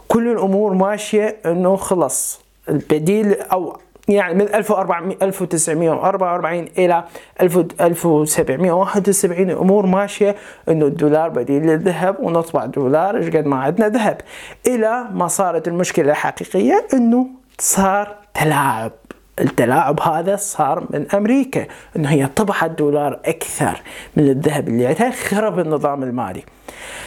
كل 0.08 0.28
الأمور 0.32 0.74
ماشية 0.74 1.36
إنه 1.46 1.76
خلص. 1.76 2.40
البديل 2.68 3.34
أو 3.34 3.76
يعني 4.10 4.34
من 4.34 4.54
1400 4.54 5.16
1944 5.22 6.68
إلى 6.78 7.04
1771 7.40 9.50
الأمور 9.50 9.86
ماشية 9.86 10.36
إنه 10.68 10.86
الدولار 10.86 11.28
بديل 11.28 11.62
للذهب 11.62 12.16
ونطبع 12.20 12.66
دولار 12.66 13.16
إيش 13.16 13.36
قد 13.36 13.46
ما 13.46 13.56
عندنا 13.56 13.88
ذهب. 13.88 14.20
إلى 14.66 15.04
ما 15.12 15.28
صارت 15.28 15.68
المشكلة 15.68 16.10
الحقيقيه 16.10 16.86
إنه 16.94 17.26
صار 17.58 18.16
تلاعب. 18.34 18.92
التلاعب 19.40 20.00
هذا 20.00 20.36
صار 20.36 20.86
من 20.90 21.06
أمريكا 21.14 21.66
إنه 21.96 22.08
هي 22.08 22.26
طبعت 22.26 22.70
دولار 22.70 23.20
أكثر 23.24 23.80
من 24.16 24.28
الذهب 24.28 24.68
اللي 24.68 24.86
عندها 24.86 25.10
خرب 25.10 25.58
النظام 25.58 26.02
المالي. 26.02 26.42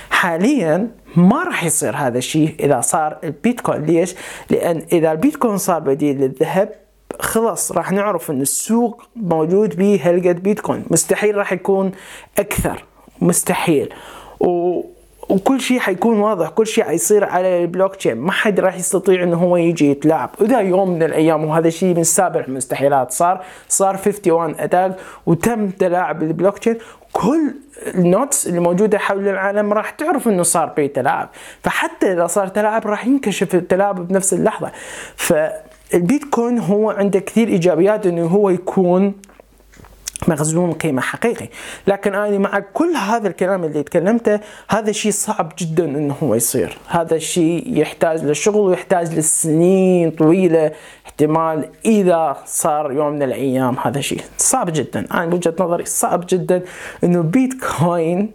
حاليا 0.09 0.87
ما 1.15 1.43
راح 1.43 1.63
يصير 1.63 1.95
هذا 1.95 2.17
الشيء 2.17 2.55
إذا 2.59 2.81
صار 2.81 3.17
البيتكوين. 3.23 3.85
ليش؟ 3.85 4.15
لأن 4.49 4.85
إذا 4.91 5.11
البيتكوين 5.11 5.57
صار 5.57 5.79
بديل 5.79 6.21
للذهب 6.21 6.82
خلاص 7.19 7.71
راح 7.71 7.91
نعرف 7.91 8.31
إن 8.31 8.41
السوق 8.41 9.03
موجود 9.15 9.75
به 9.75 9.99
هالقد 10.03 10.43
بيتكوين. 10.43 10.85
مستحيل 10.91 11.37
راح 11.37 11.53
يكون 11.53 11.91
أكثر. 12.39 12.83
مستحيل. 13.21 13.93
و 14.39 14.81
وكل 15.29 15.61
شيء 15.61 15.79
حيكون 15.79 16.19
واضح. 16.19 16.49
كل 16.49 16.67
شيء 16.67 16.83
حيصير 16.83 17.25
على 17.25 17.61
البلوك 17.61 17.95
تشين. 17.95 18.17
ما 18.17 18.31
حد 18.31 18.59
راح 18.59 18.75
يستطيع 18.75 19.23
إنه 19.23 19.37
هو 19.37 19.57
يجي 19.57 19.91
يتلاعب. 19.91 20.29
اذا 20.41 20.59
يوم 20.59 20.89
من 20.89 21.03
الأيام 21.03 21.45
وهذا 21.45 21.67
الشيء 21.67 21.95
من 21.95 22.03
سابع 22.03 22.39
المستحيلات. 22.39 23.11
صار 23.11 23.43
صار 23.69 23.97
51 23.97 24.55
attack 24.59 24.95
وتم 25.25 25.69
تلاعب 25.69 26.23
البلوك 26.23 26.57
تشين. 26.57 26.77
كل 27.13 27.53
النوتس 27.95 28.47
اللي 28.47 28.59
موجودة 28.59 28.97
حول 28.97 29.27
العالم 29.27 29.73
راح 29.73 29.89
تعرف 29.89 30.27
إنه 30.27 30.43
صار 30.43 30.73
في 30.75 30.87
تلاعب. 30.87 31.29
فحتى 31.63 32.13
إذا 32.13 32.27
صار 32.27 32.47
تلاعب 32.47 32.87
راح 32.87 33.05
ينكشف 33.05 33.55
التلاعب 33.55 34.07
بنفس 34.07 34.33
اللحظة. 34.33 34.71
فالبيتكوين 35.93 36.59
هو 36.59 36.91
عنده 36.91 37.19
كثير 37.19 37.47
إيجابيات 37.47 38.05
إنه 38.05 38.25
هو 38.25 38.49
يكون 38.49 39.13
مخزون 40.27 40.71
قيمة 40.71 41.01
حقيقي. 41.01 41.49
لكن 41.87 42.15
أنا 42.15 42.37
مع 42.37 42.59
كل 42.59 42.95
هذا 42.95 43.27
الكلام 43.27 43.63
اللي 43.63 43.83
تكلمته 43.83 44.39
هذا 44.69 44.91
شيء 44.91 45.11
صعب 45.11 45.53
جدا 45.57 45.85
أنه 45.85 46.15
هو 46.23 46.35
يصير. 46.35 46.77
هذا 46.87 47.15
الشيء 47.15 47.79
يحتاج 47.79 48.25
لشغل 48.25 48.59
ويحتاج 48.59 49.13
لسنين 49.13 50.11
طويلة 50.11 50.71
احتمال 51.05 51.69
إذا 51.85 52.37
صار 52.45 52.91
يوم 52.91 53.13
من 53.13 53.23
الأيام 53.23 53.75
هذا 53.83 54.01
شيء 54.01 54.21
صعب 54.37 54.69
جدا. 54.73 55.07
أنا 55.11 55.25
بوجهة 55.25 55.55
نظري 55.59 55.85
صعب 55.85 56.25
جدا 56.29 56.61
أنه 57.03 57.21
بيتكوين 57.21 58.31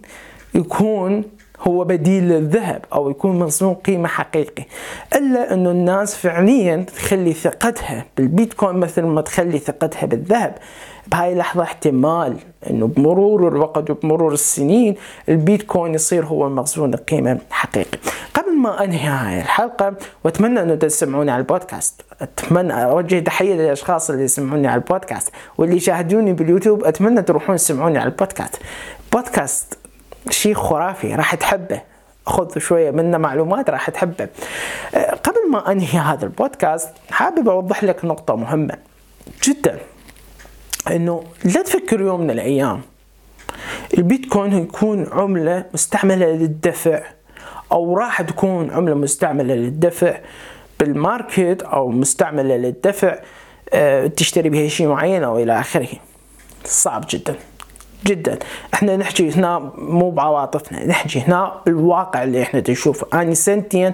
يكون 0.55 1.23
هو 1.61 1.83
بديل 1.83 2.23
للذهب 2.23 2.85
أو 2.93 3.09
يكون 3.09 3.39
مخزون 3.39 3.73
قيمة 3.73 4.07
حقيقي 4.07 4.65
إلا 5.15 5.53
انه 5.53 5.71
الناس 5.71 6.15
فعليا 6.15 6.85
تخلي 6.95 7.33
ثقتها 7.33 8.05
بالبيتكوين 8.17 8.75
مثل 8.75 9.01
ما 9.01 9.21
تخلي 9.21 9.59
ثقتها 9.59 10.05
بالذهب. 10.05 10.55
بهاي 11.07 11.33
اللحظة 11.33 11.63
احتمال 11.63 12.37
أنه 12.69 12.87
بمرور 12.87 13.47
الوقت 13.47 13.89
وبمرور 13.89 14.33
السنين 14.33 14.95
البيتكوين 15.29 15.93
يصير 15.93 16.25
هو 16.25 16.49
مخزون 16.49 16.93
القيمة 16.93 17.31
الحقيقي 17.49 17.97
قبل 18.33 18.57
ما 18.57 18.83
أنهي 18.83 19.07
هاي 19.07 19.41
الحلقة 19.41 19.93
وأتمنى 20.23 20.61
أنه 20.61 20.75
تسمعوني 20.75 21.31
على 21.31 21.41
البودكاست. 21.41 22.01
أتمنى 22.21 22.83
أوجه 22.83 23.19
تحية 23.19 23.53
للأشخاص 23.53 24.09
اللي 24.09 24.23
يسمعوني 24.23 24.67
على 24.67 24.81
البودكاست 24.81 25.29
واللي 25.57 25.75
يشاهدوني 25.75 26.33
باليوتيوب 26.33 26.83
أتمنى 26.83 27.21
تروحون 27.21 27.55
تسمعوني 27.55 27.97
على 27.97 28.09
البودكاست. 28.09 28.55
بودكاست 29.13 29.78
شيء 30.29 30.53
خرافي 30.53 31.15
راح 31.15 31.35
تحبه. 31.35 31.81
خذ 32.25 32.57
شوية 32.57 32.91
منه 32.91 33.17
معلومات 33.17 33.69
راح 33.69 33.89
تحبه. 33.89 34.27
قبل 35.23 35.51
ما 35.51 35.71
أنهي 35.71 35.99
هذا 35.99 36.25
البودكاست 36.25 36.89
حابب 37.11 37.49
أوضح 37.49 37.83
لك 37.83 38.05
نقطة 38.05 38.35
مهمة 38.35 38.77
جدا. 39.43 39.79
إنه 40.91 41.23
لا 41.43 41.61
تفكر 41.61 42.01
يوم 42.01 42.21
من 42.21 42.31
الأيام 42.31 42.81
البيتكوين 43.97 44.53
يكون 44.53 45.07
عملة 45.11 45.65
مستعملة 45.73 46.25
للدفع 46.25 47.01
أو 47.71 47.97
راح 47.97 48.21
تكون 48.21 48.71
عملة 48.71 48.95
مستعملة 48.95 49.53
للدفع 49.53 50.17
بال 50.79 51.00
market 51.00 51.61
أو 51.61 51.89
مستعملة 51.89 52.57
للدفع 52.57 53.19
أه 53.73 54.07
تشتري 54.07 54.49
بها 54.49 54.67
شيء 54.67 54.87
معين 54.87 55.23
أو 55.23 55.39
إلى 55.39 55.59
آخره. 55.59 55.87
صعب 56.65 57.05
جدا. 57.09 57.35
جدا. 58.05 58.39
إحنا 58.73 58.97
نحكي 58.97 59.31
هنا 59.31 59.71
مو 59.77 60.09
بعواطفنا 60.11 60.87
نحكي 60.87 61.19
هنا 61.19 61.61
الواقع 61.67 62.23
اللي 62.23 62.41
إحنا 62.41 62.63
نشوفه 62.69 63.21
أنا 63.21 63.33
سنتين 63.33 63.93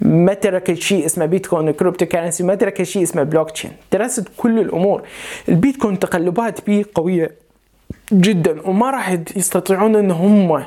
ما 0.00 0.34
تركت 0.34 0.74
شيء 0.74 1.06
اسمه 1.06 1.26
بيتكوين 1.26 1.68
و 1.68 2.06
cryptocurrency 2.06 2.42
ما 2.42 2.54
تركت 2.54 2.82
شيء 2.82 3.02
اسمه 3.02 3.22
بلوك 3.22 3.50
تشين 3.50 3.72
درست 3.92 4.28
كل 4.36 4.58
الأمور. 4.58 5.02
البيتكوين 5.48 5.98
تقلبات 5.98 6.66
به 6.66 6.84
قوية 6.94 7.30
جدا 8.12 8.68
وما 8.68 8.90
راح 8.90 9.18
يستطيعون 9.36 9.96
إن 9.96 10.10
هم 10.10 10.64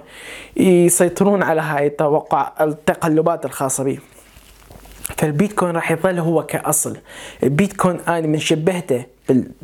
يسيطرون 0.58 1.43
على 1.43 1.62
هاي 1.62 1.88
التوقع 1.88 2.52
التقلبات 2.62 3.45
الخاصة 3.45 3.84
به 3.84 3.98
فالبيتكوين 5.17 5.71
راح 5.71 5.91
يظل 5.91 6.19
هو 6.19 6.43
كأصل. 6.43 6.98
البيتكوين 7.43 8.00
أنا 8.08 8.28
من 8.28 8.39
شبهته 8.39 9.04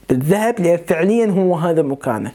بالذهب 0.09 0.59
لأن 0.59 0.79
فعليا 0.87 1.25
هو 1.25 1.55
هذا 1.55 1.81
مكانه. 1.81 2.31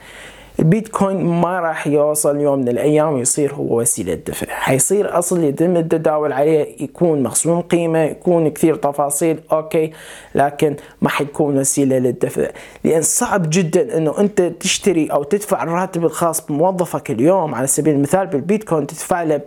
البيتكوين 0.59 1.25
ما 1.25 1.61
راح 1.61 1.87
يوصل 1.87 2.37
يوم 2.41 2.59
من 2.59 2.69
الأيام 2.69 3.13
ويصير 3.13 3.55
هو 3.55 3.81
وسيلة 3.81 4.15
دفع. 4.15 4.47
حيصير 4.55 5.19
أصل 5.19 5.45
يتم 5.45 5.77
التداول 5.77 6.33
عليه 6.33 6.83
يكون 6.83 7.23
مخزون 7.23 7.61
قيمة 7.61 7.99
يكون 7.99 8.49
كثير 8.51 8.75
تفاصيل 8.75 9.41
أوكي 9.53 9.93
لكن 10.35 10.77
ما 11.03 11.09
حيكون 11.09 11.59
وسيلة 11.59 11.99
للدفع. 11.99 12.49
لأن 12.85 13.03
صعب 13.03 13.47
جدا 13.51 13.97
إنه 13.99 14.21
أنت 14.21 14.43
تشتري 14.43 15.07
أو 15.07 15.23
تدفع 15.23 15.63
الراتب 15.63 16.05
الخاص 16.05 16.47
بموظفك 16.47 17.11
اليوم. 17.11 17.55
على 17.55 17.67
سبيل 17.67 17.95
المثال 17.95 18.27
بالبيتكوين 18.27 18.87
تدفع 18.87 19.23
له 19.23 19.41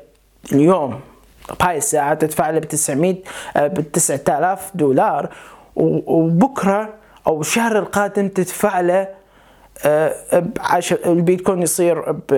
اليوم 0.51 0.99
بهاي 1.59 1.77
الساعة 1.77 2.13
تدفع 2.13 2.49
له 2.49 2.59
ب 2.59 2.65
900 2.65 3.15
ب 3.55 3.91
9000 3.91 4.71
دولار 4.75 5.29
وبكرة 5.75 6.89
أو 7.27 7.41
الشهر 7.41 7.79
القادم 7.79 8.27
تدفع 8.27 8.79
له 8.79 9.18
بعشر 10.33 10.99
البيتكوين 11.05 11.61
يصير 11.61 12.11
ب 12.11 12.33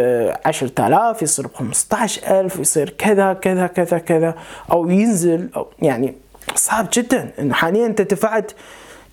10000 0.45 1.21
يصير 1.21 1.47
ب 1.47 1.53
15000 1.53 2.59
يصير 2.59 2.89
كذا 2.89 3.33
كذا 3.33 3.67
كذا 3.67 3.97
كذا 3.97 4.35
أو 4.71 4.89
ينزل 4.89 5.49
أو 5.55 5.67
يعني 5.81 6.15
صعب 6.55 6.87
جدا. 6.93 7.31
انه 7.39 7.53
حاليا 7.53 7.85
أنت 7.85 8.01
دفعت 8.01 8.51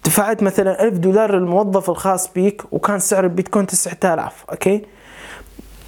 دفعت 0.05 0.43
مثلا 0.43 0.85
1000 0.85 0.95
دولار 0.99 1.35
للموظف 1.35 1.91
الخاص 1.91 2.33
بيك 2.33 2.63
وكان 2.73 2.99
سعر 2.99 3.25
البيتكوين 3.25 3.67
9000 3.67 4.45
أوكي؟ 4.51 4.83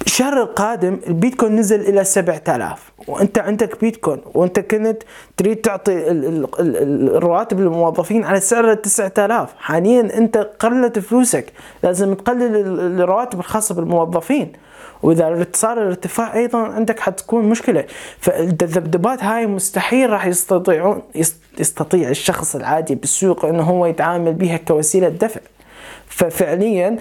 الشهر 0.05 0.41
القادم 0.41 0.99
البيتكوين 1.07 1.55
نزل 1.55 1.81
إلى 1.81 2.03
7000 2.03 2.91
وأنت 3.07 3.39
عندك 3.39 3.81
بيتكوين 3.81 4.21
وأنت 4.33 4.59
كنت 4.59 5.03
تريد 5.37 5.57
تعطي 5.57 6.11
الرواتب 6.11 7.59
للموظفين 7.59 8.23
على 8.23 8.39
سعر 8.39 8.73
9000 8.73 9.49
حاليا 9.57 10.17
أنت 10.17 10.37
قلت 10.37 10.99
فلوسك 10.99 11.45
لازم 11.83 12.13
تقلل 12.13 13.01
الرواتب 13.01 13.39
الخاصة 13.39 13.75
بالموظفين. 13.75 14.51
وإذا 15.03 15.45
صار 15.53 15.77
الارتفاع 15.77 16.33
أيضا 16.35 16.59
عندك 16.59 16.99
حتكون 16.99 17.45
مشكلة. 17.45 17.85
فالذبذبات 18.19 19.23
هاي 19.23 19.47
مستحيل 19.47 20.09
راح 20.09 20.25
يستطيعون 20.25 21.01
يستطيع 21.59 22.09
الشخص 22.09 22.55
العادي 22.55 22.95
بالسوق 22.95 23.45
إنه 23.45 23.63
هو 23.63 23.85
يتعامل 23.85 24.33
بها 24.33 24.57
كوسيلة 24.57 25.09
دفع. 25.09 25.41
ففعليا 26.07 26.97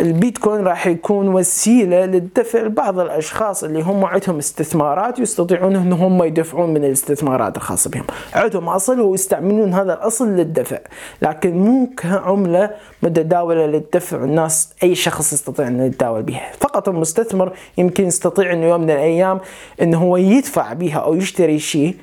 البيتكوين 0.00 0.60
راح 0.60 0.86
يكون 0.86 1.28
وسيلة 1.28 2.04
للدفع 2.04 2.58
لبعض 2.60 2.98
الأشخاص 2.98 3.64
اللي 3.64 3.82
هم 3.82 4.04
عندهم 4.04 4.38
استثمارات 4.38 5.18
يستطيعون 5.18 5.76
إن 5.76 5.92
هم 5.92 6.22
يدفعون 6.22 6.70
من 6.70 6.84
الاستثمارات 6.84 7.56
الخاصة 7.56 7.90
بهم. 7.90 8.04
عندهم 8.34 8.68
أصل 8.68 9.00
ويستعملون 9.00 9.74
هذا 9.74 9.94
الأصل 9.94 10.28
للدفع 10.28 10.78
لكن 11.22 11.58
مو 11.58 11.90
كعملة 11.96 12.70
متداولة 13.02 13.66
للدفع 13.66 14.16
الناس 14.16 14.68
أي 14.82 14.94
شخص 14.94 15.32
يستطيع 15.32 15.68
انه 15.68 15.84
يتداول 15.84 16.22
بها. 16.22 16.52
فقط 16.60 16.88
المستثمر 16.88 17.52
يمكن 17.78 18.06
يستطيع 18.06 18.52
إنه 18.52 18.66
يوم 18.66 18.80
من 18.80 18.90
الأيام 18.90 19.40
إنه 19.82 19.98
هو 19.98 20.16
يدفع 20.16 20.72
بها 20.72 20.98
أو 20.98 21.14
يشتري 21.14 21.58
شيء. 21.58 21.96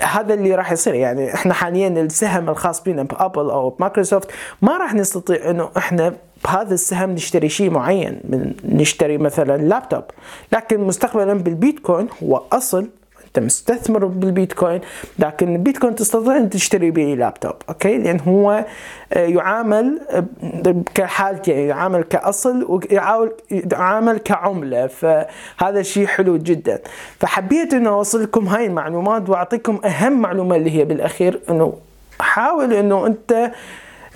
هذا 0.00 0.34
اللي 0.34 0.54
راح 0.54 0.72
يصير. 0.72 0.94
يعني 0.94 1.34
إحنا 1.34 1.54
حاليا 1.54 1.88
السهم 1.88 2.48
الخاص 2.48 2.82
بنا 2.82 3.02
بأبل 3.02 3.50
أو 3.50 3.70
بمايكروسوفت 3.70 4.30
ما 4.62 4.76
راح 4.76 4.94
نستطيع 4.94 5.50
إنه 5.50 5.70
إحنا 5.76 6.14
بهذا 6.44 6.74
السهم 6.74 7.10
نشتري 7.10 7.48
شيء 7.48 7.70
معين 7.70 8.20
من 8.24 8.54
نشتري 8.64 9.18
مثلا 9.18 9.56
لابتوب 9.56 10.04
لكن 10.52 10.80
مستقبلا 10.80 11.34
بالبيتكوين 11.34 12.08
هو 12.22 12.42
أصل. 12.52 12.86
أنت 13.26 13.38
مستثمر 13.38 14.04
بالبيتكوين 14.04 14.80
لكن 15.18 15.54
البيتكوين 15.54 15.94
تستطيع 15.94 16.36
أن 16.36 16.50
تشتري 16.50 16.90
به 16.90 17.14
لابتوب 17.18 17.52
أوكي؟ 17.68 17.98
لأن 17.98 18.20
هو 18.20 18.64
آه، 19.12 19.26
يعامل 19.26 20.00
آه، 20.10 20.82
كحالتين 20.94 21.54
يعني 21.54 21.68
يعامل 21.68 22.02
كأصل 22.02 22.64
ويعامل 22.64 24.18
كعملة. 24.18 24.86
فهذا 24.86 25.82
شيء 25.82 26.06
حلو 26.06 26.36
جدا. 26.36 26.80
فحبيت 27.18 27.74
إنه 27.74 27.90
اوصل 27.90 28.22
لكم 28.22 28.48
هاي 28.48 28.66
المعلومات 28.66 29.28
وأعطيكم 29.28 29.80
أهم 29.84 30.20
معلومة 30.20 30.56
اللي 30.56 30.70
هي 30.70 30.84
بالأخير 30.84 31.40
إنه 31.50 31.74
حاول 32.20 32.72
إنه 32.72 33.06
أنت 33.06 33.52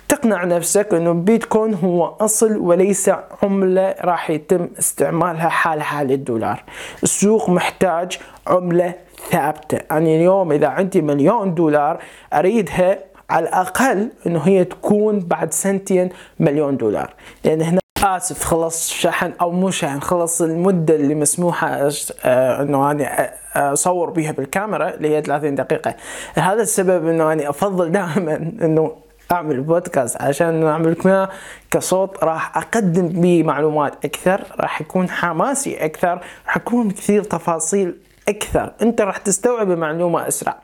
تقنع 0.09 0.43
نفسك 0.43 0.93
إنه 0.93 1.13
بيتكوين 1.13 1.73
هو 1.73 2.05
أصل 2.05 2.57
وليس 2.57 3.11
عملة 3.43 3.95
راح 4.01 4.29
يتم 4.29 4.69
استعمالها 4.79 5.49
حال 5.49 5.81
حال 5.81 6.11
الدولار. 6.11 6.63
السوق 7.03 7.49
محتاج 7.49 8.19
عملة 8.47 8.93
ثابتة. 9.29 9.79
يعني 9.91 10.15
اليوم 10.15 10.51
إذا 10.51 10.67
عندي 10.67 11.01
مليون 11.01 11.53
دولار 11.53 11.99
أريدها 12.33 12.99
على 13.29 13.49
الأقل 13.49 14.09
إنه 14.27 14.39
هي 14.39 14.63
تكون 14.63 15.19
بعد 15.19 15.53
سنتين 15.53 16.09
مليون 16.39 16.77
دولار. 16.77 17.13
لأن 17.43 17.61
هنا 17.61 17.79
آسف 18.03 18.43
خلص 18.43 18.89
شحن 18.89 19.33
أو 19.41 19.51
مو 19.51 19.69
شحن 19.69 19.99
خلص 19.99 20.41
المدة 20.41 20.95
اللي 20.95 21.15
مسموحة 21.15 21.89
آه، 22.25 22.61
إنه 22.61 22.91
أنا 22.91 23.31
أصور 23.55 24.09
بها 24.09 24.31
بالكاميرا 24.31 24.89
اللي 24.89 25.15
هي 25.15 25.21
30 25.21 25.55
دقيقة. 25.55 25.95
هذا 26.35 26.61
السبب 26.61 27.07
إنه 27.07 27.33
أنا 27.33 27.49
أفضل 27.49 27.91
دائما 27.91 28.35
إنه 28.35 29.04
أعمل 29.31 29.61
بودكاست 29.61 30.21
عشان 30.21 30.63
أعمل 30.63 30.91
لكم 30.91 31.25
كصوت 31.71 32.23
راح 32.23 32.57
أقدم 32.57 33.07
به 33.07 33.43
معلومات 33.43 34.05
أكثر 34.05 34.43
راح 34.59 34.81
يكون 34.81 35.09
حماسي 35.09 35.85
أكثر 35.85 36.19
راح 36.45 36.57
يكون 36.57 36.91
كثير 36.91 37.23
تفاصيل 37.23 37.95
أكثر. 38.29 38.71
أنت 38.81 39.01
راح 39.01 39.17
تستوعب 39.17 39.71
المعلومة 39.71 40.27
أسرع. 40.27 40.57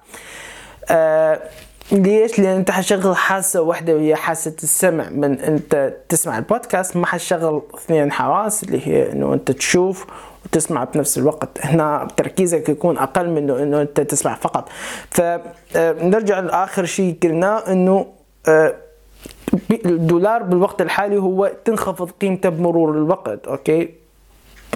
آه 0.90 1.42
ليش؟ 1.92 2.40
لأن 2.40 2.56
أنت 2.56 2.72
حشغل 2.72 3.16
حاسة 3.16 3.62
واحدة 3.62 3.96
وهي 3.96 4.16
حاسة 4.16 4.56
السمع. 4.64 5.10
من 5.10 5.40
أنت 5.40 5.94
تسمع 6.10 6.38
البودكاست 6.38 6.98
ما 6.98 7.06
حشغل 7.06 7.62
اثنين 7.76 8.12
حواس 8.12 8.64
اللي 8.64 8.88
هي 8.88 9.12
إنه 9.12 9.34
أنت 9.34 9.52
تشوف 9.52 10.06
وتسمع 10.46 10.84
بنفس 10.84 11.18
الوقت. 11.18 11.66
هنا 11.66 12.08
تركيزك 12.18 12.70
يكون 12.70 12.98
أقل 12.98 13.30
من 13.30 13.50
إنه 13.50 13.82
أنت 13.82 14.02
تسمع 14.02 14.36
فقط. 14.36 14.70
فنرجع 15.10 16.38
آه، 16.38 16.42
لآخر 16.42 16.86
شيء 16.86 17.18
قلناه 17.24 17.72
إنه 17.72 18.21
الدولار 19.86 20.44
بالوقت 20.44 20.82
الحالي 20.82 21.18
هو 21.18 21.52
تنخفض 21.66 22.12
قيمته 22.22 22.50
بمرور 22.50 22.92
الوقت 22.92 23.48
أوكي؟ 23.48 23.90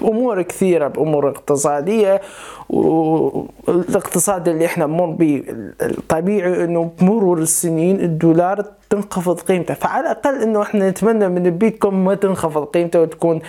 بأمور 0.02 0.42
كثيرة 0.42 0.88
بأمور 0.88 1.28
اقتصادية 1.28 2.20
والاقتصاد 2.68 4.48
اللي 4.48 4.66
إحنا 4.66 4.86
نمر 4.86 5.06
به 5.06 5.42
الطبيعي 5.82 6.64
إنه 6.64 6.90
بمرور 7.00 7.38
السنين 7.38 8.00
الدولار 8.00 8.64
تنخفض 8.90 9.40
قيمته. 9.40 9.74
فعلى 9.74 10.00
الأقل 10.00 10.42
إنه 10.42 10.62
إحنا 10.62 10.90
نتمنى 10.90 11.28
من 11.28 11.46
البيتكوين 11.46 11.94
ما 11.94 12.14
تنخفض 12.14 12.64
قيمته 12.64 13.00
وتكون 13.00 13.40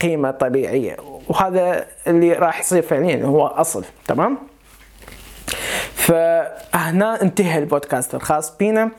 قيمة 0.00 0.30
طبيعية 0.30 0.96
وهذا 1.28 1.86
اللي 2.06 2.32
راح 2.32 2.60
يصير 2.60 2.82
فعليا 2.82 3.24
هو 3.24 3.46
أصل 3.46 3.84
تمام؟ 4.06 4.38
فهنا 5.94 7.22
انتهى 7.22 7.58
البودكاست 7.58 8.14
الخاص 8.14 8.56
بينا. 8.56 8.90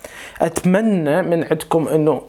أتمنى 0.42 1.22
من 1.22 1.44
عندكم 1.44 1.88
إنه 1.88 2.22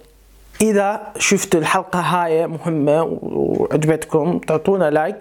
إذا 0.61 1.00
شفتوا 1.18 1.61
الحلقة 1.61 2.00
هاي 2.00 2.46
مهمة 2.46 3.18
وعجبتكم 3.22 4.38
تعطونا 4.38 4.90
like 4.90 5.16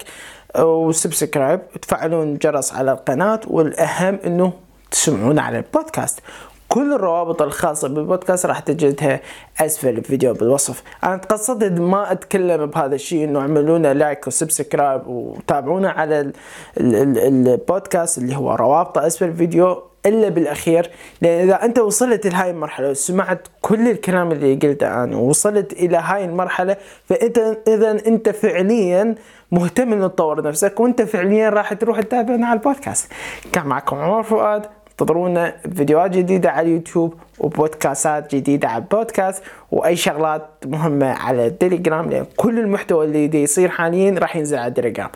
و 0.58 0.68
subscribe 0.68 1.60
وتفعلون 1.74 2.28
الجرس 2.32 2.72
على 2.72 2.92
القناة 2.92 3.40
والأهم 3.46 4.18
إنه 4.26 4.52
تسمعونا 4.90 5.42
على 5.42 5.58
البودكاست. 5.58 6.20
كل 6.68 6.92
الروابط 6.92 7.42
الخاصة 7.42 7.88
بالبودكاست 7.88 8.46
راح 8.46 8.58
تجدها 8.58 9.20
أسفل 9.60 9.88
الفيديو 9.88 10.34
بالوصف. 10.34 10.82
أنا 11.04 11.16
تقصدت 11.16 11.80
ما 11.80 12.12
أتكلم 12.12 12.66
بهذا 12.66 12.94
الشيء 12.94 13.24
إنه 13.24 13.40
اعملوا 13.40 13.78
لنا 13.78 13.94
like 13.94 14.26
و 14.26 14.34
subscribe 14.34 15.06
وتابعونا 15.06 15.90
على 15.90 16.32
البودكاست 16.78 18.18
اللي 18.18 18.36
هو 18.36 18.54
روابطه 18.54 19.06
أسفل 19.06 19.24
الفيديو 19.24 19.82
إلا 20.06 20.28
بالأخير. 20.28 20.90
لأن 21.20 21.48
إذا 21.48 21.64
أنت 21.64 21.78
وصلت 21.78 22.26
لهاي 22.26 22.50
المرحلة 22.50 22.90
وسمعت 22.90 23.48
كل 23.60 23.90
الكلام 23.90 24.32
اللي 24.32 24.54
قلته 24.54 25.04
أنا 25.04 25.16
ووصلت 25.16 25.72
إلى 25.72 25.96
هاي 25.96 26.24
المرحلة 26.24 26.76
فإنت 27.04 27.38
إذا 27.68 27.90
أنت 27.90 28.28
فعليا 28.28 29.14
مهتم 29.52 29.92
إنه 29.92 30.06
تطور 30.06 30.42
نفسك 30.42 30.80
وأنت 30.80 31.02
فعليا 31.02 31.50
راح 31.50 31.72
تروح 31.72 32.00
تتابعنا 32.00 32.46
على 32.46 32.58
البودكاست. 32.58 33.12
كان 33.52 33.66
معكم 33.66 33.96
عمر 33.96 34.22
فؤاد. 34.22 34.66
انتظرونا 35.00 35.54
فيديوهات 35.76 36.10
جديدة 36.10 36.50
على 36.50 36.66
اليوتيوب 36.66 37.14
وبودكاستات 37.38 38.34
جديدة 38.34 38.68
على 38.68 38.82
البودكاست 38.82 39.42
وأي 39.72 39.96
شغلات 39.96 40.46
مهمة 40.66 41.06
على 41.06 41.46
التليجرام 41.46 42.10
لأن 42.10 42.26
كل 42.36 42.58
المحتوى 42.58 43.04
اللي 43.04 43.26
دي 43.26 43.42
يصير 43.42 43.68
حاليا 43.68 44.18
راح 44.18 44.36
ينزل 44.36 44.58
على 44.58 44.66
التليجرام 44.68 45.08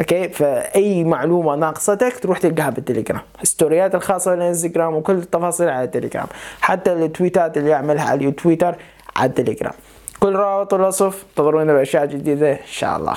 Okay؟ 0.00 0.28
فأي 0.28 1.04
معلومة 1.04 1.54
ناقصتك 1.56 2.18
تروح 2.18 2.38
تلقاها 2.38 2.70
بالتليجرام 2.70 3.20
ال 3.42 3.49
story 3.49 3.87
ات 3.87 3.94
الخاصة 3.94 4.30
بالانستغرام 4.30 4.94
وكل 4.94 5.12
التفاصيل 5.14 5.68
على 5.68 5.84
التليجرام 5.84 6.26
حتى 6.60 6.92
ال 6.92 7.01
tweet 7.01 7.47
ات 7.47 7.56
اللي 7.56 7.70
يعملها 7.70 8.04
على 8.04 8.28
التويتر 8.28 8.74
على 9.16 9.28
التليجرام 9.28 9.72
كل 10.20 10.32
روابط 10.36 10.74
الوصف 10.74 11.24
انتظرونا 11.30 11.72
بأشياء 11.72 12.06
جديدة 12.06 12.52
إن 12.52 12.58
شاء 12.66 12.96
الله. 12.96 13.12